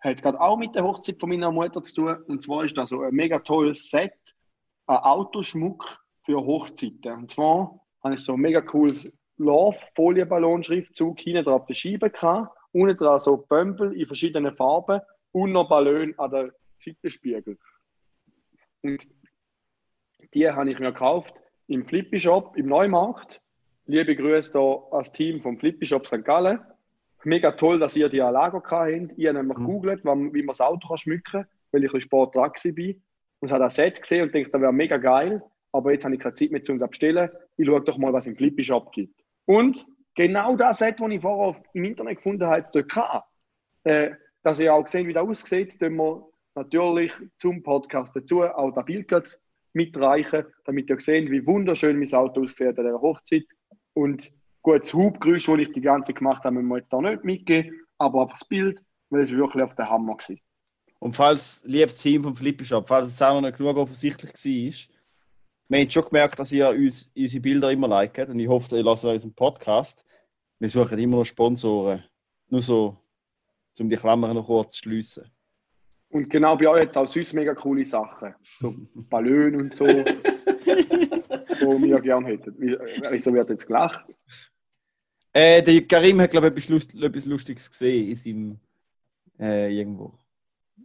[0.00, 2.22] hat gerade auch mit der Hochzeit von meiner Mutter zu tun.
[2.26, 4.34] Und zwar ist das so ein mega tolles Set
[4.86, 7.12] an Autoschmuck für Hochzeiten.
[7.12, 12.56] Und zwar habe ich so ein mega cooles Love-Folienballon-Schriftzug hinten drauf auf der Scheibe gehabt.
[12.72, 17.58] Unten dran so Bömpel in verschiedenen Farben und noch Ballon an der Seitenspiegel.
[18.82, 19.06] Und
[20.34, 23.40] die habe ich mir gekauft im Flippy Shop im Neumarkt.
[23.86, 26.24] Liebe Grüße hier als Team vom Flippy Shop St.
[26.24, 26.60] Gallen.
[27.24, 29.12] Mega toll, dass ihr die gehabt habt.
[29.16, 29.64] Ich habe nämlich Mhm.
[29.66, 32.94] gegoogelt, wann- wie man das Auto kann schmücken kann, weil ich ein Sport dran war.
[33.40, 35.42] Und habe das Set gesehen und dachte, das wäre mega geil.
[35.72, 37.30] Aber jetzt habe ich keine Zeit mehr, um es abstellen.
[37.56, 39.20] Ich schaue doch mal, was im Flippy Shop gibt.
[39.44, 43.24] Und genau das Set, das ich vorher auf- im Internet gefunden habe, es dort.
[43.84, 48.72] Äh, dass ihr auch gesehen, wie das aussieht, tun wir natürlich zum Podcast dazu auch
[48.72, 49.38] das Bild
[49.72, 53.44] mitreichen, damit ihr seht, wie wunderschön mein Auto aussieht an dieser Hochzeit.
[53.94, 54.32] Und
[54.72, 57.24] gut, das Hubgeräusch, das ich die ganze Zeit gemacht habe, müssen wir jetzt da nicht
[57.24, 60.36] mitgeben, aber einfach das Bild, weil es wirklich auf der Hammer war.
[61.00, 64.88] Und falls, liebes Team vom Flippy Shop, falls es auch noch nicht genug offensichtlich war,
[65.70, 68.82] wir haben schon gemerkt, dass ihr uns unsere Bilder immer liket und ich hoffe, ihr
[68.82, 70.04] lasst unseren Podcast.
[70.58, 72.04] Wir suchen immer noch Sponsoren.
[72.48, 72.96] Nur so,
[73.78, 75.30] um die Klammern noch kurz zu schliessen.
[76.08, 78.34] Und genau bei euch jetzt auch sonst mega coole Sachen.
[78.58, 78.74] So
[79.10, 79.84] Ballon und so,
[81.60, 82.54] wo wir gerne hätten.
[82.58, 82.78] Wie-
[83.10, 84.04] Wieso wird jetzt gelacht?
[85.32, 88.58] Äh, der Karim hat, glaube ich, etwas, Lust, etwas Lustiges gesehen in seinem
[89.38, 90.12] äh, irgendwo.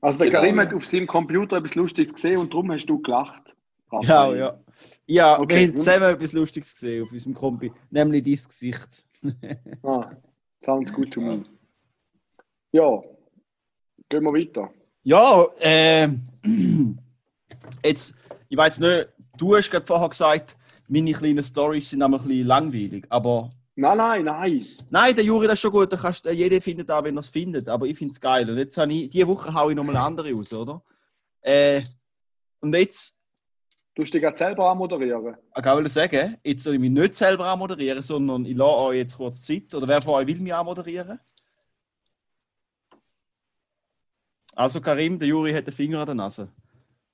[0.02, 3.02] Also der Genau, Karim hat auf seinem Computer etwas Lustiges gesehen und darum hast du
[3.02, 3.56] gelacht.
[3.92, 4.38] Ja, Raphael.
[4.40, 4.60] ja.
[5.06, 9.06] Ja, Okay, wir haben zusammen etwas Lustiges gesehen auf unserem Kompi, nämlich dein Gesicht.
[9.84, 10.12] Ah,
[10.66, 11.46] sounds good to me.
[12.74, 13.02] Ja,
[14.10, 14.70] gehen wir weiter.
[15.04, 16.26] Ja, ähm,
[17.84, 18.16] jetzt,
[18.50, 20.58] ich weiß nicht, du hast gerade vorher gesagt,
[20.90, 24.66] meine kleinen Stories sind einmal ein bisschen langweilig, aber Nein, nein, nein.
[24.92, 27.28] nein, der Juri, das ist schon gut, da kannst, jeder findet da, wenn er es
[27.28, 28.48] findet, aber ich finde es geil.
[28.50, 30.84] Und jetzt habe ich, diese Woche haue ich nochmal eine andere raus, oder?
[31.42, 31.82] Äh,
[32.60, 33.18] und jetzt,
[33.96, 35.38] Du musst dich gerade selber anmoderieren.
[35.56, 39.18] ich kann sagen, jetzt soll ich mich nicht selber anmoderieren, sondern ich lasse euch jetzt
[39.18, 41.20] kurz Zeit, oder wer von euch will mich anmoderieren?
[44.56, 46.48] Also Karim, der Juri hat den Finger an der Nase.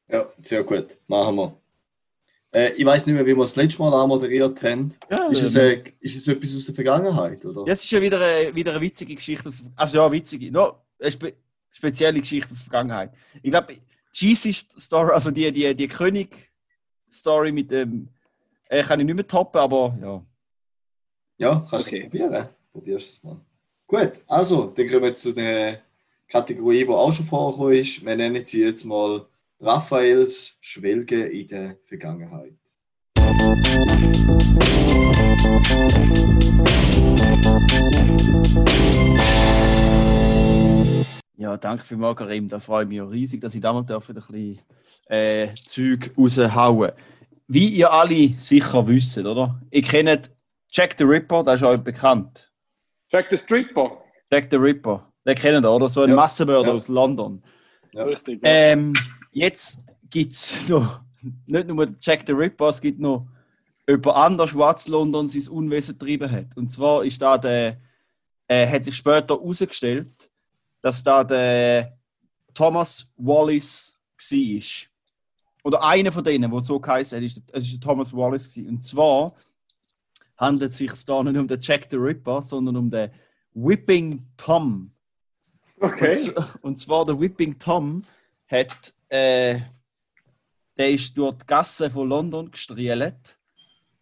[0.08, 0.98] Ja, sehr gut.
[1.08, 1.59] Machen wir.
[2.52, 4.96] Äh, ich weiß nicht mehr, wie wir das letzte Mal anmoderiert haben.
[5.10, 7.46] Ja, Ist es, äh, ist es etwas aus der Vergangenheit?
[7.46, 7.64] Oder?
[7.68, 9.50] Ja, es ist ja wieder eine, wieder eine witzige Geschichte.
[9.50, 10.52] aus- Also ja, witzige.
[10.52, 11.34] No, eine spe
[11.72, 13.12] spezielle Geschichte aus der Vergangenheit.
[13.44, 13.78] Ich glaube,
[14.12, 18.10] GC Story, also die, die, die König-Story mit dem,
[18.68, 20.24] äh, kann ich nicht mehr toppen, aber ja.
[21.38, 22.04] Ja, kannst du Okay.
[22.06, 22.50] es probieren.
[22.72, 23.38] Probierst es mal.
[23.88, 25.82] Gut, also, dann kommen wir jetzt zu der
[26.28, 28.04] Kategorie, die auch schon vorgekommen ist.
[28.06, 29.26] Wir nennen sie jetzt mal
[29.62, 32.56] Raphaels Schwelge in der Vergangenheit.
[41.38, 42.48] Ja, danke für Karim.
[42.50, 44.60] Da freue ich mich auch riesig, dass ich da mal ein bisschen
[45.08, 46.92] äh, Zeug raushauen
[47.48, 49.60] Wie ihr alle sicher wisst, oder?
[49.72, 50.32] Ihr kennt
[50.72, 52.52] Jack the Ripper, der ist euch bekannt.
[53.12, 54.04] Jack the Stripper.
[54.32, 55.12] Jack the Ripper.
[55.26, 55.88] Den kennen ihr, oder?
[55.90, 56.16] So ein Ja.
[56.16, 56.76] Massenmörder Ja.
[56.76, 57.42] aus London.
[57.94, 58.04] Ja.
[58.04, 58.42] Richtig.
[58.44, 58.50] Ja.
[58.50, 58.94] Ähm,
[59.32, 61.02] jetzt gibt es noch
[61.46, 63.28] nicht nur Jack the Ripper, es gibt noch
[63.88, 66.56] jemand anders, der in London sein Unwesen getrieben hat.
[66.56, 67.78] Und zwar ist da der,
[68.48, 70.32] äh, hat sich später herausgestellt,
[70.82, 71.98] dass da der
[72.54, 74.90] Thomas Wallace war.
[75.64, 78.50] Oder einer von denen, der so geheißen hat, ist, es ist der Thomas Wallace.
[78.54, 78.70] Gewesen.
[78.70, 79.36] Und zwar
[80.38, 83.12] handelt es sich da nicht um den Jack the Ripper, sondern um den
[83.54, 84.92] Whipping Tom.
[85.80, 86.18] Okay.
[86.36, 88.02] Und, und zwar der Whipping Tom
[88.48, 89.60] hat, äh,
[90.78, 93.38] der ist durch die Gasse von London gestrielt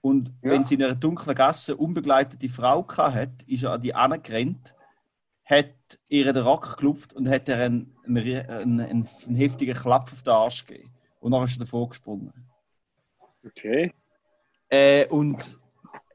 [0.02, 0.52] und Ja.
[0.52, 4.74] wenn sie in einer dunklen Gasse unbegleitete Frau hat, ist er an die angerannt,
[5.44, 5.74] hat
[6.10, 10.24] ihr den Rock geklopft und hat ihr einen, einen, einen, einen, einen heftigen Klapp auf
[10.24, 10.92] den Arsch gegeben.
[11.20, 12.32] Und dann ist er davor gesprungen.
[13.46, 13.94] okay.
[14.70, 15.58] Äh, und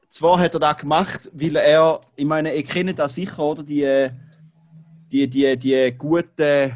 [0.09, 3.63] zwar hat er das gemacht, weil er, ich meine, ihr kennt das sicher, oder?
[3.63, 4.11] Die, äh,
[5.13, 6.75] die, die, die guten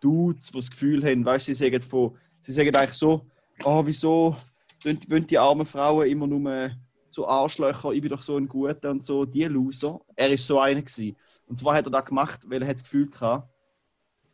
[0.00, 3.26] Dudes, die das Gefühl haben, weißt sie sagen, von, sie sagen eigentlich so,
[3.64, 4.36] oh, wieso
[4.84, 6.70] wollen die armen Frauen immer nur
[7.08, 10.00] so Arschlöcher, ich bin doch so ein Guter und so, die Loser.
[10.14, 11.16] Er ist so einer gewesen.
[11.46, 13.50] Und zwar hat er das gemacht, weil er hat das Gefühl gehabt,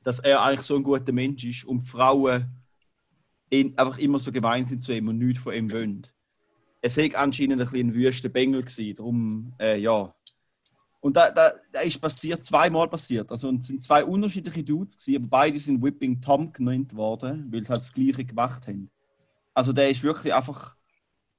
[0.02, 2.50] dass er eigentlich so ein guter Mensch ist und Frauen
[3.48, 6.06] ihn einfach immer so gemein sind zu ihm und nichts von ihm wollen
[6.86, 10.14] es war anscheinend ein, bisschen ein wüster Bengel gewesen, darum, äh, ja.
[11.06, 13.30] Und da, da, da ist passiert, zweimal passiert.
[13.30, 17.62] Also es sind zwei unterschiedliche Dudes gewesen, aber beide sind Whipping Tom genannt worden, weil
[17.62, 18.90] sie halt das Gleiche gemacht haben.
[19.54, 20.74] Also der ist wirklich einfach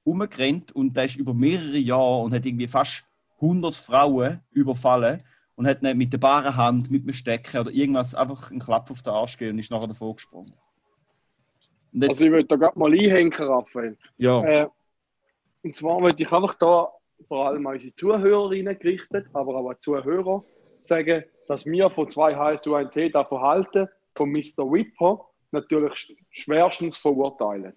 [0.04, 3.04] umgerannt und der ist über mehrere Jahre und hat irgendwie fast
[3.42, 5.22] 100 Frauen überfallen
[5.54, 8.90] und hat nicht mit der baren Hand, mit dem Stecken oder irgendwas einfach einen Klapp
[8.90, 10.54] auf den Arsch gegeben und ist nachher davor gesprungen.
[11.92, 13.98] Jetzt, Also ich würde da gerade mal einhängen, Raphael.
[14.16, 14.42] ja.
[14.44, 14.68] Äh,
[15.62, 16.88] und zwar würde ich einfach da
[17.26, 20.44] vor allem an unsere Zuhörerinnen gerichtet, aber auch an Zuhörer
[20.80, 24.70] sagen, dass wir von zwei HSUNT das Verhalten von Mr.
[24.70, 27.72] Whipper natürlich sch- schwerstens verurteilen.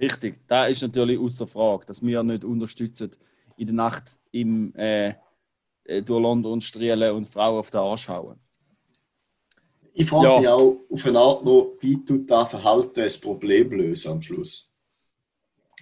[0.00, 3.10] Richtig, da ist natürlich außer Frage, dass wir nicht unterstützen,
[3.56, 5.14] in der Nacht im, äh,
[5.84, 8.38] äh, durch London strielen und Frauen auf den Arsch hauen.
[9.94, 10.38] Ich frage Ja.
[10.40, 14.71] mich auch auf eine Art noch, wie tut das Verhalten das Problem lösen am Schluss?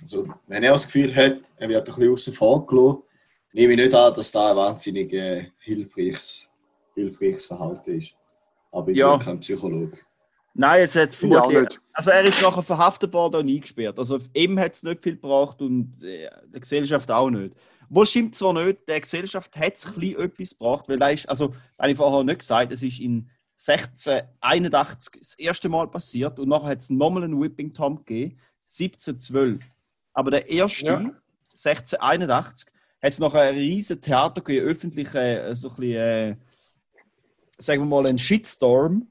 [0.00, 3.02] Also, wenn er das Gefühl hat, er wird ein bisschen außen vor gelassen,
[3.52, 6.48] nehme ich nicht an, dass das ein wahnsinnig äh, hilfreiches,
[6.94, 8.14] hilfreiches Verhalten ist.
[8.72, 9.16] Aber ich Ja.
[9.16, 9.98] bin kein Psychologe.
[10.54, 11.68] Nein, jetzt hat vermutlich.
[11.92, 13.98] Also, er ist nachher verhaftet worden und eingesperrt.
[13.98, 17.54] Also, ihm hat es nicht viel gebracht und äh, der Gesellschaft auch nicht.
[17.88, 21.28] Wohl stimmt zwar nicht, der Gesellschaft hat es ein bisschen etwas gebracht, weil er ist,
[21.28, 23.28] also, das habe ich vorher nicht gesagt, es ist in
[23.68, 29.64] 1681 das erste Mal passiert und nachher hat es nochmal einen Whipping Tom gegeben, 1712.
[30.12, 31.20] Aber der erste, Ja.
[31.54, 36.36] 1681, hat es noch ein riesen Theater gegeben, öffentlich, äh, so ein bisschen, äh,
[37.58, 39.08] sagen wir mal, ein Shitstorm,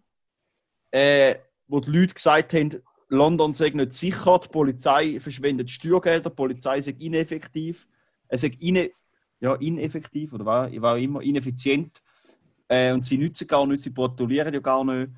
[0.92, 1.36] äh,
[1.68, 6.82] wo die Leute gesagt haben, London sei nicht sicher, die Polizei verschwendet Steuergelder, die Polizei
[6.82, 7.88] sei ineffektiv,
[8.28, 8.92] es sei ine,
[9.40, 12.02] ja, ineffektiv oder war, war immer ineffizient
[12.68, 15.12] äh, und sie nützen gar nicht, sie patrouillieren ja gar nicht.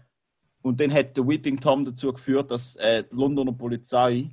[0.62, 4.30] Und dann hat der Whipping Tom dazu geführt, dass äh, die Londoner Polizei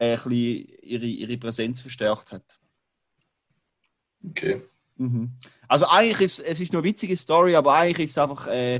[0.00, 2.58] äh, ein ihre, ihre Präsenz verstärkt hat.
[4.28, 4.62] Okay.
[4.96, 5.30] Mhm.
[5.68, 8.76] Also eigentlich ist es ist nur eine witzige Story, aber eigentlich ist es einfach äh,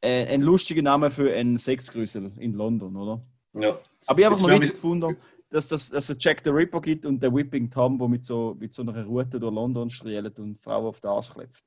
[0.00, 3.20] äh, ein lustiger Name für einen Sexgrüssel in London, oder?
[3.52, 3.78] Ja.
[4.06, 5.16] Aber ich habe noch witzig gefunden,
[5.50, 8.56] dass, dass, dass es Jack the Ripper gibt und der Whipping Tom, der mit so,
[8.58, 11.62] mit so einer Route durch London strielt und Frauen auf den Arsch klebt.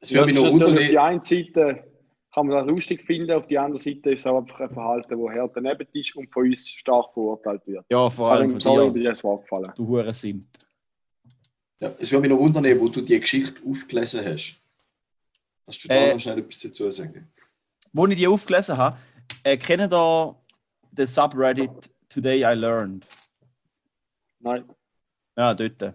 [0.00, 1.91] Es Ja, würde das mich ist noch wundern, auf die einen Seite
[2.34, 5.20] kann man das lustig finden, auf die andere Seite ist es auch einfach ein Verhalten,
[5.22, 7.84] das härter daneben ist und von uns stark verurteilt wird.
[7.90, 9.72] Ja, vor allem von sorry, dir, dir das Wort gefallen.
[9.76, 10.46] du hure Simp.
[11.80, 14.60] ja, es würde mich noch wundern, wo du die Geschichte aufgelesen hast.
[15.66, 17.30] Hast du da Äh, noch schnell etwas dazu sagen?
[17.92, 18.96] Wo ich die aufgelesen habe,
[19.44, 20.34] äh, kennen da
[20.90, 21.70] den Subreddit
[22.08, 23.06] Today I Learned?
[24.40, 24.64] Nein.
[25.36, 25.94] Ja, dort.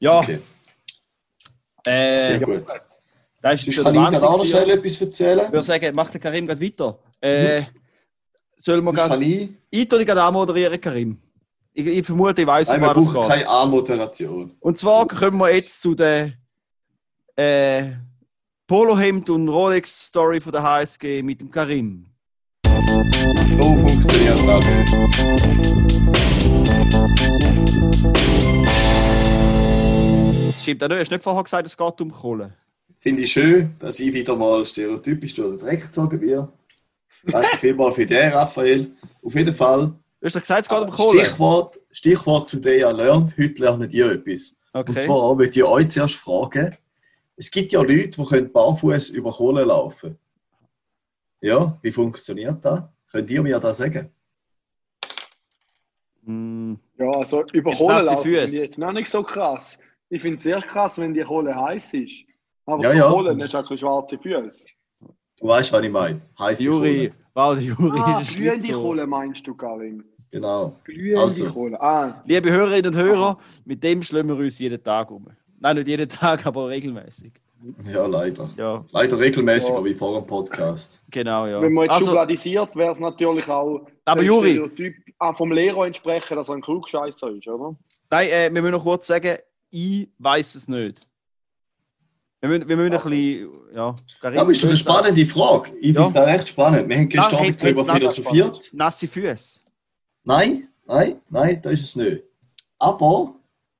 [0.00, 0.38] Ja, Okay,
[1.86, 2.64] äh, sehr gut.
[3.44, 5.40] Da ist schon kann ich gerade auch noch schnell etwas erzählen.
[5.44, 6.98] Ich würde sagen, macht der Karim gerade weiter.
[7.20, 7.64] Äh,
[8.56, 9.30] soll man Sonst kann gerade.
[9.30, 9.50] ich.
[9.68, 11.18] Ich tue dich gerade anmoderieren, Karim.
[11.74, 14.56] Ich, ich vermute, ich weiß, um Nein, wir was es brauchen keine A-Moderation.
[14.60, 16.32] Und zwar kommen wir jetzt zu der
[17.36, 17.90] äh,
[18.66, 22.06] Polohemd und Rolex-Story von der HSG mit dem Karim.
[22.64, 24.88] So funktioniert das nicht.
[30.62, 32.54] Stimmt, du hast nicht vorher gesagt, es geht um Kohle.
[33.04, 36.48] Finde ich schön, dass ich wieder mal stereotypisch durch den Dreck gezogen bin.
[37.24, 38.92] Danke vielmals für den, Raphael.
[39.22, 39.88] Auf jeden Fall.
[39.88, 41.20] Du hast doch gesagt, es geht um Kohle.
[41.20, 43.36] Stichwort, Stichwort Today I learned.
[43.36, 44.56] Heute lernen die etwas.
[44.72, 45.00] Und Okay.
[45.00, 46.78] zwar möchte ich euch zuerst fragen:
[47.36, 50.16] Es gibt ja Leute, die können barfuß über Kohle laufen.
[51.42, 52.84] Ja, wie funktioniert das?
[53.12, 54.08] Könnt ihr mir das sagen?
[56.22, 59.78] Mm, Ja, also über Jetzt Kohle laufen finde ich jetzt noch nicht so krass.
[60.08, 62.24] Ich finde es erst krass, wenn die Kohle heiß ist.
[62.66, 63.08] Aber Ja, zur ja.
[63.10, 64.66] Kohle hast du auch schwarze Füße.
[65.40, 66.20] Du weißt, was ich meine.
[66.38, 67.10] Heiße Juri, Kohle.
[67.34, 68.80] warte, Juri, Ah, ist glühende so.
[68.82, 70.04] Kohle meinst du, Karin?
[70.30, 70.74] Genau.
[70.84, 71.50] Glühende Also.
[71.50, 71.80] Kohle.
[71.80, 75.26] Ah, Liebe Hörerinnen und Hörer, mit dem schlagen wir uns jeden Tag um.
[75.60, 77.32] Nein, nicht jeden Tag, aber regelmäßig.
[77.90, 78.50] Ja, leider.
[78.58, 79.84] Ja, Leider regelmäßiger Ja.
[79.84, 81.00] wie vor dem Podcast.
[81.10, 81.60] genau, ja.
[81.62, 85.86] Wenn man jetzt Also, schubladisiert, wäre es natürlich auch Aber Juri- Stereotyp auch vom Lehrer
[85.86, 87.74] entsprechen, dass er ein Klugscheisser ist, oder?
[88.10, 89.38] nein, äh, wir müssen noch kurz sagen,
[89.70, 91.00] ich weiß es nicht.
[92.44, 93.94] Wir müssen, wir müssen ein bisschen, ja.
[94.22, 95.70] Ja, aber ist doch eine spannende Frage.
[95.80, 96.02] Ich Ja.
[96.02, 96.86] finde das recht spannend.
[96.90, 98.70] Wir haben gestern Abend darüber philosophiert.
[98.74, 99.60] Nasse Füße.
[100.24, 102.22] Nein, nein, nein, das ist es nicht.
[102.78, 103.34] Aber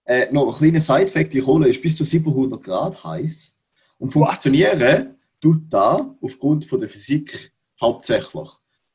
[0.07, 3.55] äh, noch ein kleiner Side-Fact: Die Kohle ist bis zu 700 Grad heiß
[3.99, 8.49] und funktionieren tut da aufgrund von der Physik hauptsächlich.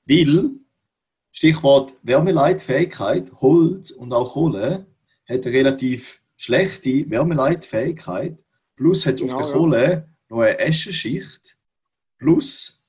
[0.08, 0.50] Weil,
[1.32, 4.88] Stichwort Wärmeleitfähigkeit, Holz und auch Kohle
[5.30, 8.44] hat eine relativ schlechte Wärmeleitfähigkeit.
[8.80, 9.54] Plus hat es auf Genau, der ja.
[9.54, 11.58] Kohle noch eine Eschenschicht.
[12.18, 12.82] Plus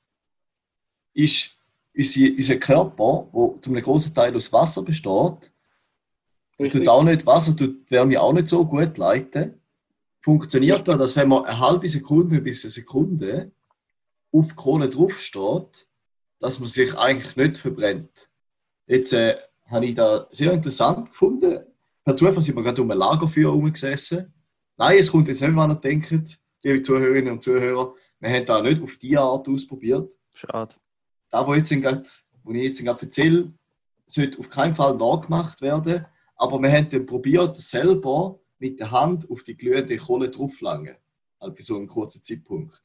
[1.12, 1.58] ist
[1.92, 5.50] unser, unser Körper, der zu einem großen Teil aus Wasser besteht,
[6.70, 9.60] tut auch nicht, Wasser tut Wärme auch nicht so gut leiten.
[10.20, 13.50] Funktioniert da, dass wenn man eine halbe Sekunde bis eine Sekunde
[14.30, 15.88] auf die Kohle drauf steht,
[16.38, 18.30] dass man sich eigentlich nicht verbrennt.
[18.86, 21.64] Jetzt äh, habe ich da sehr interessant gefunden.
[22.16, 24.32] Zufall sind wir gerade um ein Lagerfeuer herumgesessen.
[24.80, 27.94] Nein, es kommt jetzt nicht, wann ihr denkt, liebe Zuhörerinnen und Zuhörer.
[28.18, 30.16] Wir haben da nicht auf diese Art ausprobiert.
[30.32, 30.74] Schade.
[31.28, 32.06] Das, was, jetzt grad,
[32.44, 33.52] was ich jetzt gerade erzähle,
[34.06, 36.06] sollte auf keinen Fall nachgemacht werden.
[36.34, 40.96] Aber wir haben dann probiert, selber mit der Hand auf die glühende Kohle drauflangen.
[41.38, 42.82] Halt für so einen kurzen Zeitpunkt.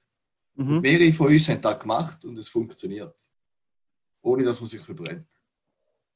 [0.56, 0.82] Mhm.
[0.82, 3.16] Mehrere von uns haben das gemacht und es funktioniert.
[4.22, 5.28] Ohne dass man sich verbrennt.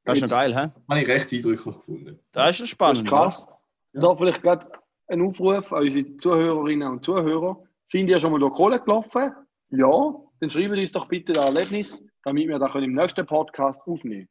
[0.04, 0.72] Das ist noch geil, hä?
[0.89, 2.20] Habe ich recht eindrücklich gefunden.
[2.34, 2.98] Das ist schon Das spannend.
[3.04, 3.48] ist krass.
[3.94, 4.02] Ja.
[4.02, 4.70] Da vielleicht gerade
[5.10, 7.62] ein Aufruf an unsere Zuhörerinnen und Zuhörer.
[7.86, 9.32] Sind ihr schon mal durch Kohle gelaufen?
[9.72, 14.28] Ja, dann schreibt uns doch bitte das Erlebnis, damit wir das im nächsten Podcast aufnehmen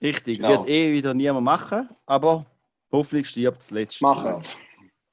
[0.00, 0.08] ja.
[0.08, 0.50] Richtig, Genau.
[0.50, 2.46] wird eh wieder niemand machen, aber
[2.90, 4.04] hoffentlich stirbt das letzte.
[4.04, 4.56] Machen es.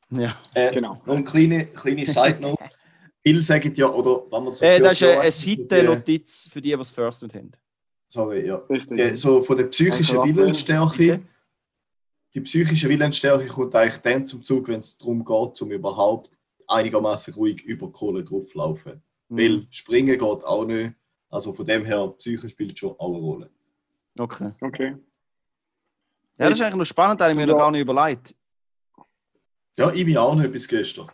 [0.09, 0.35] Ja.
[0.55, 0.99] Äh, Genau.
[1.05, 2.63] Noch eine kleine, kleine Side-Note.
[3.23, 6.69] Viele sagen ja, oder wenn man so Äh, das ist eine, eine Seitennotiz für die,
[6.75, 7.51] die es first nicht haben.
[8.07, 8.55] Sorry, ja.
[8.69, 8.97] Richtig.
[8.97, 10.17] Ja, so von der psychischen.
[10.35, 10.97] Willensstärke.
[10.97, 11.21] Bitte?
[12.33, 16.37] Die psychische Willensstärke kommt eigentlich dann zum Zug, wenn es darum geht, um überhaupt
[16.67, 19.01] einigermaßen ruhig über Kohle draufzulaufen.
[19.29, 19.37] Mhm.
[19.37, 20.93] Weil springen geht auch nicht.
[21.29, 23.49] Also von dem her, Psyche spielt schon auch eine Rolle.
[24.17, 24.51] Okay.
[24.61, 24.95] Okay.
[26.37, 27.59] Ja, das ist eigentlich noch spannend, da habe ich mir noch Ja.
[27.59, 28.35] gar nicht überlegt.
[29.77, 31.09] Ja, ich bin auch nicht bis gestern.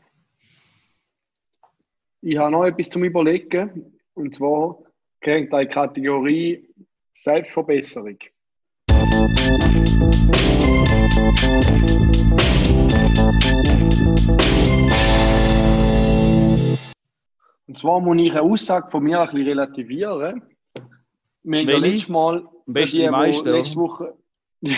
[2.21, 3.99] Ich habe noch etwas zum Überlegen.
[4.13, 4.80] Und zwar
[5.19, 6.67] gehört die Kategorie
[7.13, 8.17] Selbstverbesserung.
[17.67, 20.41] Und zwar muss ich eine Aussage von mir ein bisschen relativieren.
[21.43, 24.13] Wir haben letztes Mal, die, die meisten, letzte Woche,
[24.62, 24.75] die,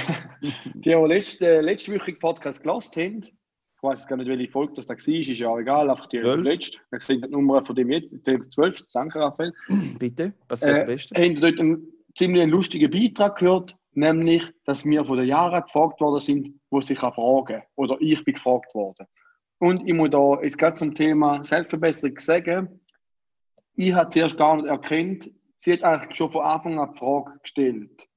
[0.76, 3.34] die letzte, letztwöchigen Podcast gelost haben, ich
[3.82, 6.78] weiß gar nicht, welche Folge das da war, ist ja egal, einfach die letzte.
[6.95, 8.86] Ich sehe die Nummer von dem jetzt, dem 12.
[8.93, 9.54] Danke, Raphael.
[9.97, 11.17] Bitte, passiert Äh, am besten.
[11.17, 16.19] haben dort einen ziemlich lustigen Beitrag gehört, nämlich, dass wir von der Jahre gefragt worden
[16.19, 19.07] sind, wo sich fragen Oder ich bin gefragt worden.
[19.60, 22.79] Und ich muss da jetzt gerade zum Thema Selbstverbesserung sagen,
[23.75, 27.39] ich habe zuerst gar nicht erkannt, sie hat eigentlich schon von Anfang an die Frage
[27.41, 28.07] gestellt.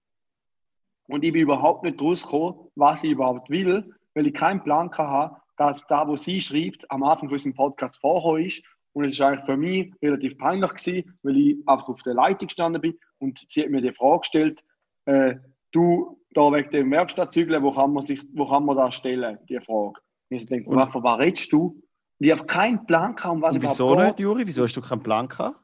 [1.08, 5.36] Und ich bin überhaupt nicht rausgekommen, was ich überhaupt will, weil ich keinen Plan hatte,
[5.56, 8.62] dass da, wo sie schreibt, am Anfang von unserem Podcast vorher ist.
[8.92, 12.48] Und es ist eigentlich für mich relativ peinlich gewesen, weil ich einfach auf der Leitung
[12.48, 14.64] gestanden bin und sie hat mir die Frage gestellt,
[15.06, 15.36] äh,
[15.72, 19.58] du, da wegen dem Werkstattzügeln, wo kann man sich, wo kann man da stellen, die
[19.60, 19.94] Frage.
[20.28, 21.82] Ich denke, Und- von was redest du?
[22.18, 24.46] Ich habe keinen Plan gehabt, um was Und wieso nicht, Juri?
[24.46, 25.56] Wieso hast du keinen Plan gehabt?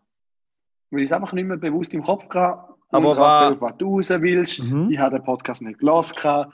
[0.91, 2.75] weil ich es einfach nicht mehr bewusst im Kopf hatte.
[2.91, 4.63] Aber und wa- Raphael, was du raus willst.
[4.63, 4.89] Mhm.
[4.91, 6.47] Ich habe den Podcast nicht gelesen.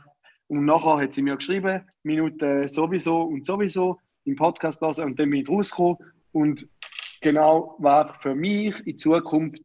[0.48, 5.30] Und nachher hat sie mir geschrieben, Minute sowieso und sowieso im Podcast hören und dann
[5.30, 5.98] bin ich rausgekommen.
[6.32, 6.66] Und
[7.20, 9.62] genau war für mich in Zukunft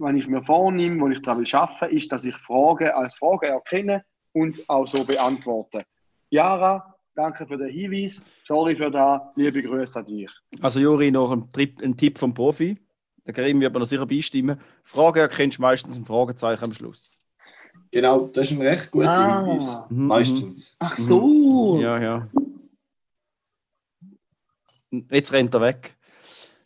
[0.00, 3.46] wenn ich mir vornehme, wo ich daran arbeiten will, ist, dass ich Fragen als Fragen
[3.46, 5.84] erkenne und auch so beantworte.
[6.30, 8.22] Yara, danke für den Hinweis.
[8.42, 9.20] Sorry für das.
[9.36, 10.30] Liebe Grüße an dich.
[10.60, 12.78] Also Juri, noch ein, Tipp, ein Tipp vom Profi.
[13.26, 14.60] Der Karim wird mir noch sicher beistimmen.
[14.84, 17.18] Fragen erkennst du meistens ein Fragezeichen am Schluss.
[17.92, 19.44] Genau, das ist ein recht guter Ah.
[19.44, 19.82] Hinweis.
[19.90, 20.76] Mhm, Meistens.
[20.78, 21.78] Ach so.
[21.80, 22.28] Ja, ja.
[25.10, 25.96] Jetzt rennt er weg.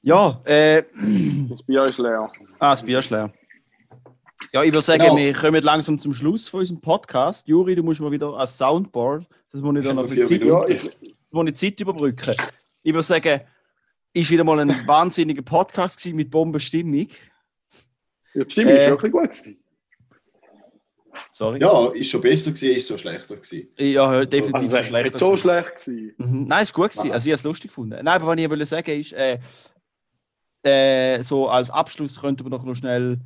[0.07, 0.83] Ja, äh,
[1.49, 2.31] Das Bier ist leer.
[2.59, 3.33] ah, das Bier ist leer.
[4.53, 5.17] Ja, ich würde sagen, Genau.
[5.17, 7.49] wir kommen langsam zum Schluss von unserem Podcast.
[7.49, 10.63] Juri, du musst mal wieder als Soundboard, das muss ich dann noch vier Zeit, Ja,
[10.69, 12.35] ich, das muss ich Zeit überbrücken.
[12.83, 13.41] Ich würde sagen,
[14.13, 17.09] ist wieder mal ein wahnsinniger Podcast gewesen mit Bombenstimmung.
[18.35, 18.85] ja, die Stimme Äh.
[18.85, 19.23] ist wirklich gut.
[19.31, 19.59] gewesen.
[21.33, 21.61] Sorry.
[21.61, 23.69] Ja, ist schon besser gewesen, ist so schlechter gewesen.
[23.79, 26.15] Ja, definitiv Also, es ist schlechter nicht so schlecht gewesen.
[26.19, 26.45] Mhm.
[26.47, 27.07] Nein, ist gut gewesen.
[27.07, 27.13] Nein.
[27.15, 27.91] Also ich habe es lustig gefunden.
[28.03, 29.39] Nein, aber was ich wollte sagen ist, äh,
[30.65, 33.19] äh, so als Abschluss könnten wir doch noch schnell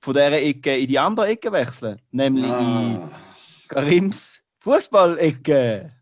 [0.00, 2.00] von dieser Ecke in die andere Ecke wechseln.
[2.10, 3.10] Nämlich in Ah.
[3.68, 5.92] Karims Fußball-Ecke.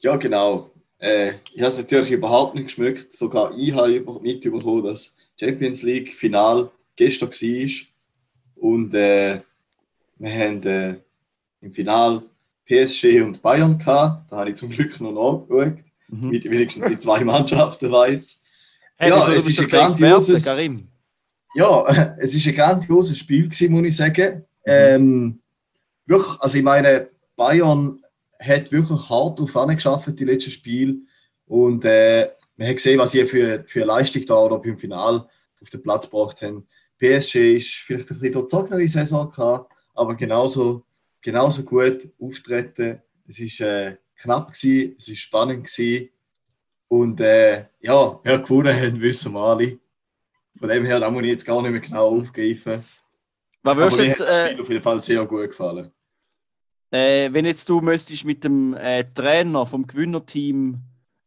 [0.00, 0.70] Ja, genau.
[0.98, 3.12] Äh, ich habe es natürlich überhaupt nicht geschmückt.
[3.12, 7.70] Sogar ich habe über- mitbekommen, dass Champions League Final gestern war.
[8.56, 9.40] Und äh,
[10.20, 10.96] wir haben äh,
[11.60, 12.22] im Final
[12.66, 14.30] PSG und Bayern gehabt.
[14.30, 15.12] Da habe ich zum Glück noch
[15.48, 15.78] nachgeschaut,
[16.12, 16.32] Mhm.
[16.34, 18.42] ich wenigstens die zwei Mannschaften weiß.
[18.96, 20.88] Hey, Ja, es ist ein grandioses- Karim.
[21.54, 21.86] Ja,
[22.18, 24.44] es ist ein grandioses Spiel gewesen, muss ich sagen.
[24.64, 25.40] Ähm,
[26.06, 28.00] wirklich, also ich meine, Bayern
[28.40, 31.02] hat wirklich hart auf geschafft die letzten Spiel
[31.46, 35.26] und äh, man hat gesehen, was sie für, für eine Leistung da oder beim Final
[35.62, 36.66] auf den Platz gebracht haben.
[36.98, 40.84] PSG ist vielleicht ein bisschen durchzogenere Saison gehabt, aber genauso,
[41.20, 43.02] genauso gut auftreten.
[43.28, 46.08] Es ist äh, knapp gewesen, es ist spannend gewesen
[46.88, 49.78] und äh, ja, wer gewonnen hat, wissen wir alle.
[50.58, 52.82] Von dem her, da muss ich jetzt gar nicht mehr genau aufgreifen.
[53.62, 55.92] Was Aber mir jetzt, hat das äh, Spiel auf jeden Fall sehr gut gefallen.
[56.90, 60.80] äh, wenn jetzt du müsstest mit dem äh, Trainer vom Gewinnerteam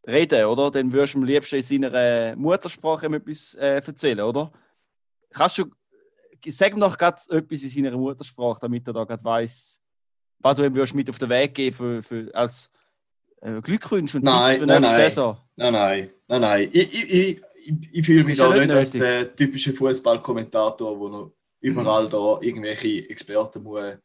[0.06, 0.72] reden, oder?
[0.72, 4.52] Dann würdest du am liebsten in seiner äh, Muttersprache etwas äh, erzählen, oder?
[5.32, 5.66] Kannst du,
[6.52, 9.80] sag ihm doch gerade etwas in seiner Muttersprache, damit er da gerade weiß,
[10.39, 12.72] was du ihm würdest mit auf den Weg geben für, für, als
[13.41, 15.10] äh, Glückwunsch und Nein, für nein, nächste nein.
[15.10, 15.38] Saison.
[15.56, 16.70] Nein, nein, nein, nein.
[16.72, 17.41] Ich, ich, ich,
[17.91, 21.32] ich, fühle mich da nicht nicht als der typische Fußballkommentator, wo noch
[21.62, 23.98] überall da irgendwelche Experten muss,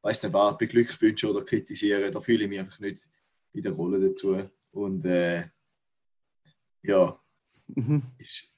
[0.00, 2.10] weiß nicht was, beglückwünschen oder kritisieren.
[2.10, 3.08] Da fühle ich mich einfach nicht
[3.52, 4.42] in der Rolle dazu.
[4.72, 5.44] Und äh,
[6.82, 7.18] ja,
[7.74, 8.02] Mhm.
[8.18, 8.48] ist,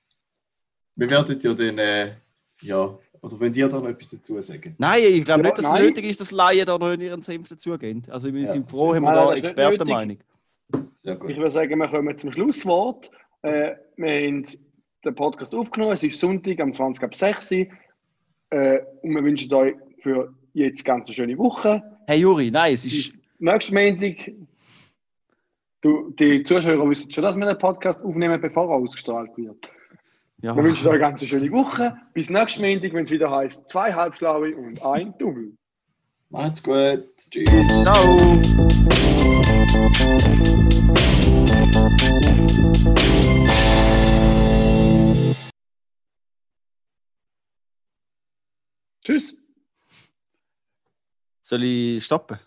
[0.96, 2.16] wir werden ja dann, äh,
[2.62, 4.74] ja, oder wenn dir da noch etwas dazu sagen.
[4.78, 5.82] Nein, ich glaube Ja, nicht, dass es nein.
[5.82, 8.04] nötig ist, dass Laien da noch in ihren Senf dazugehen.
[8.10, 8.48] Also wir Ja.
[8.48, 10.18] sind froh, haben wir Nein, da Expertenmeinung.
[10.96, 11.30] Sehr gut.
[11.30, 13.10] Ich würde sagen, wir kommen zum Schlusswort.
[13.42, 14.46] Äh, wir haben
[15.04, 15.92] den Podcast aufgenommen.
[15.94, 17.66] Es ist Sonntag am 20 ab 6 Uhr.
[18.50, 21.82] Äh, und wir wünschen euch für jetzt ganz eine schöne Woche.
[22.06, 23.16] Hey Juri, nein, es ist...
[23.38, 24.32] Nächsten Montag.
[25.80, 29.66] Du, die Zuschauer wissen schon, dass wir den Podcast aufnehmen, bevor er ausgestrahlt wird.
[30.44, 30.54] Ja.
[30.54, 31.96] Wir wünschen euch eine ganz schöne Woche.
[32.12, 35.56] Bis nächsten Montag, wenn es wieder heißt zwei Halbschlaue und ein Double.
[36.28, 37.16] Macht's gut.
[37.30, 37.48] Tschüss.
[37.82, 38.18] Ciao!
[49.02, 49.38] Tschüss.
[51.40, 52.38] Soll ich stoppen?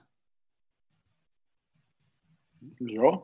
[2.80, 3.24] Ja.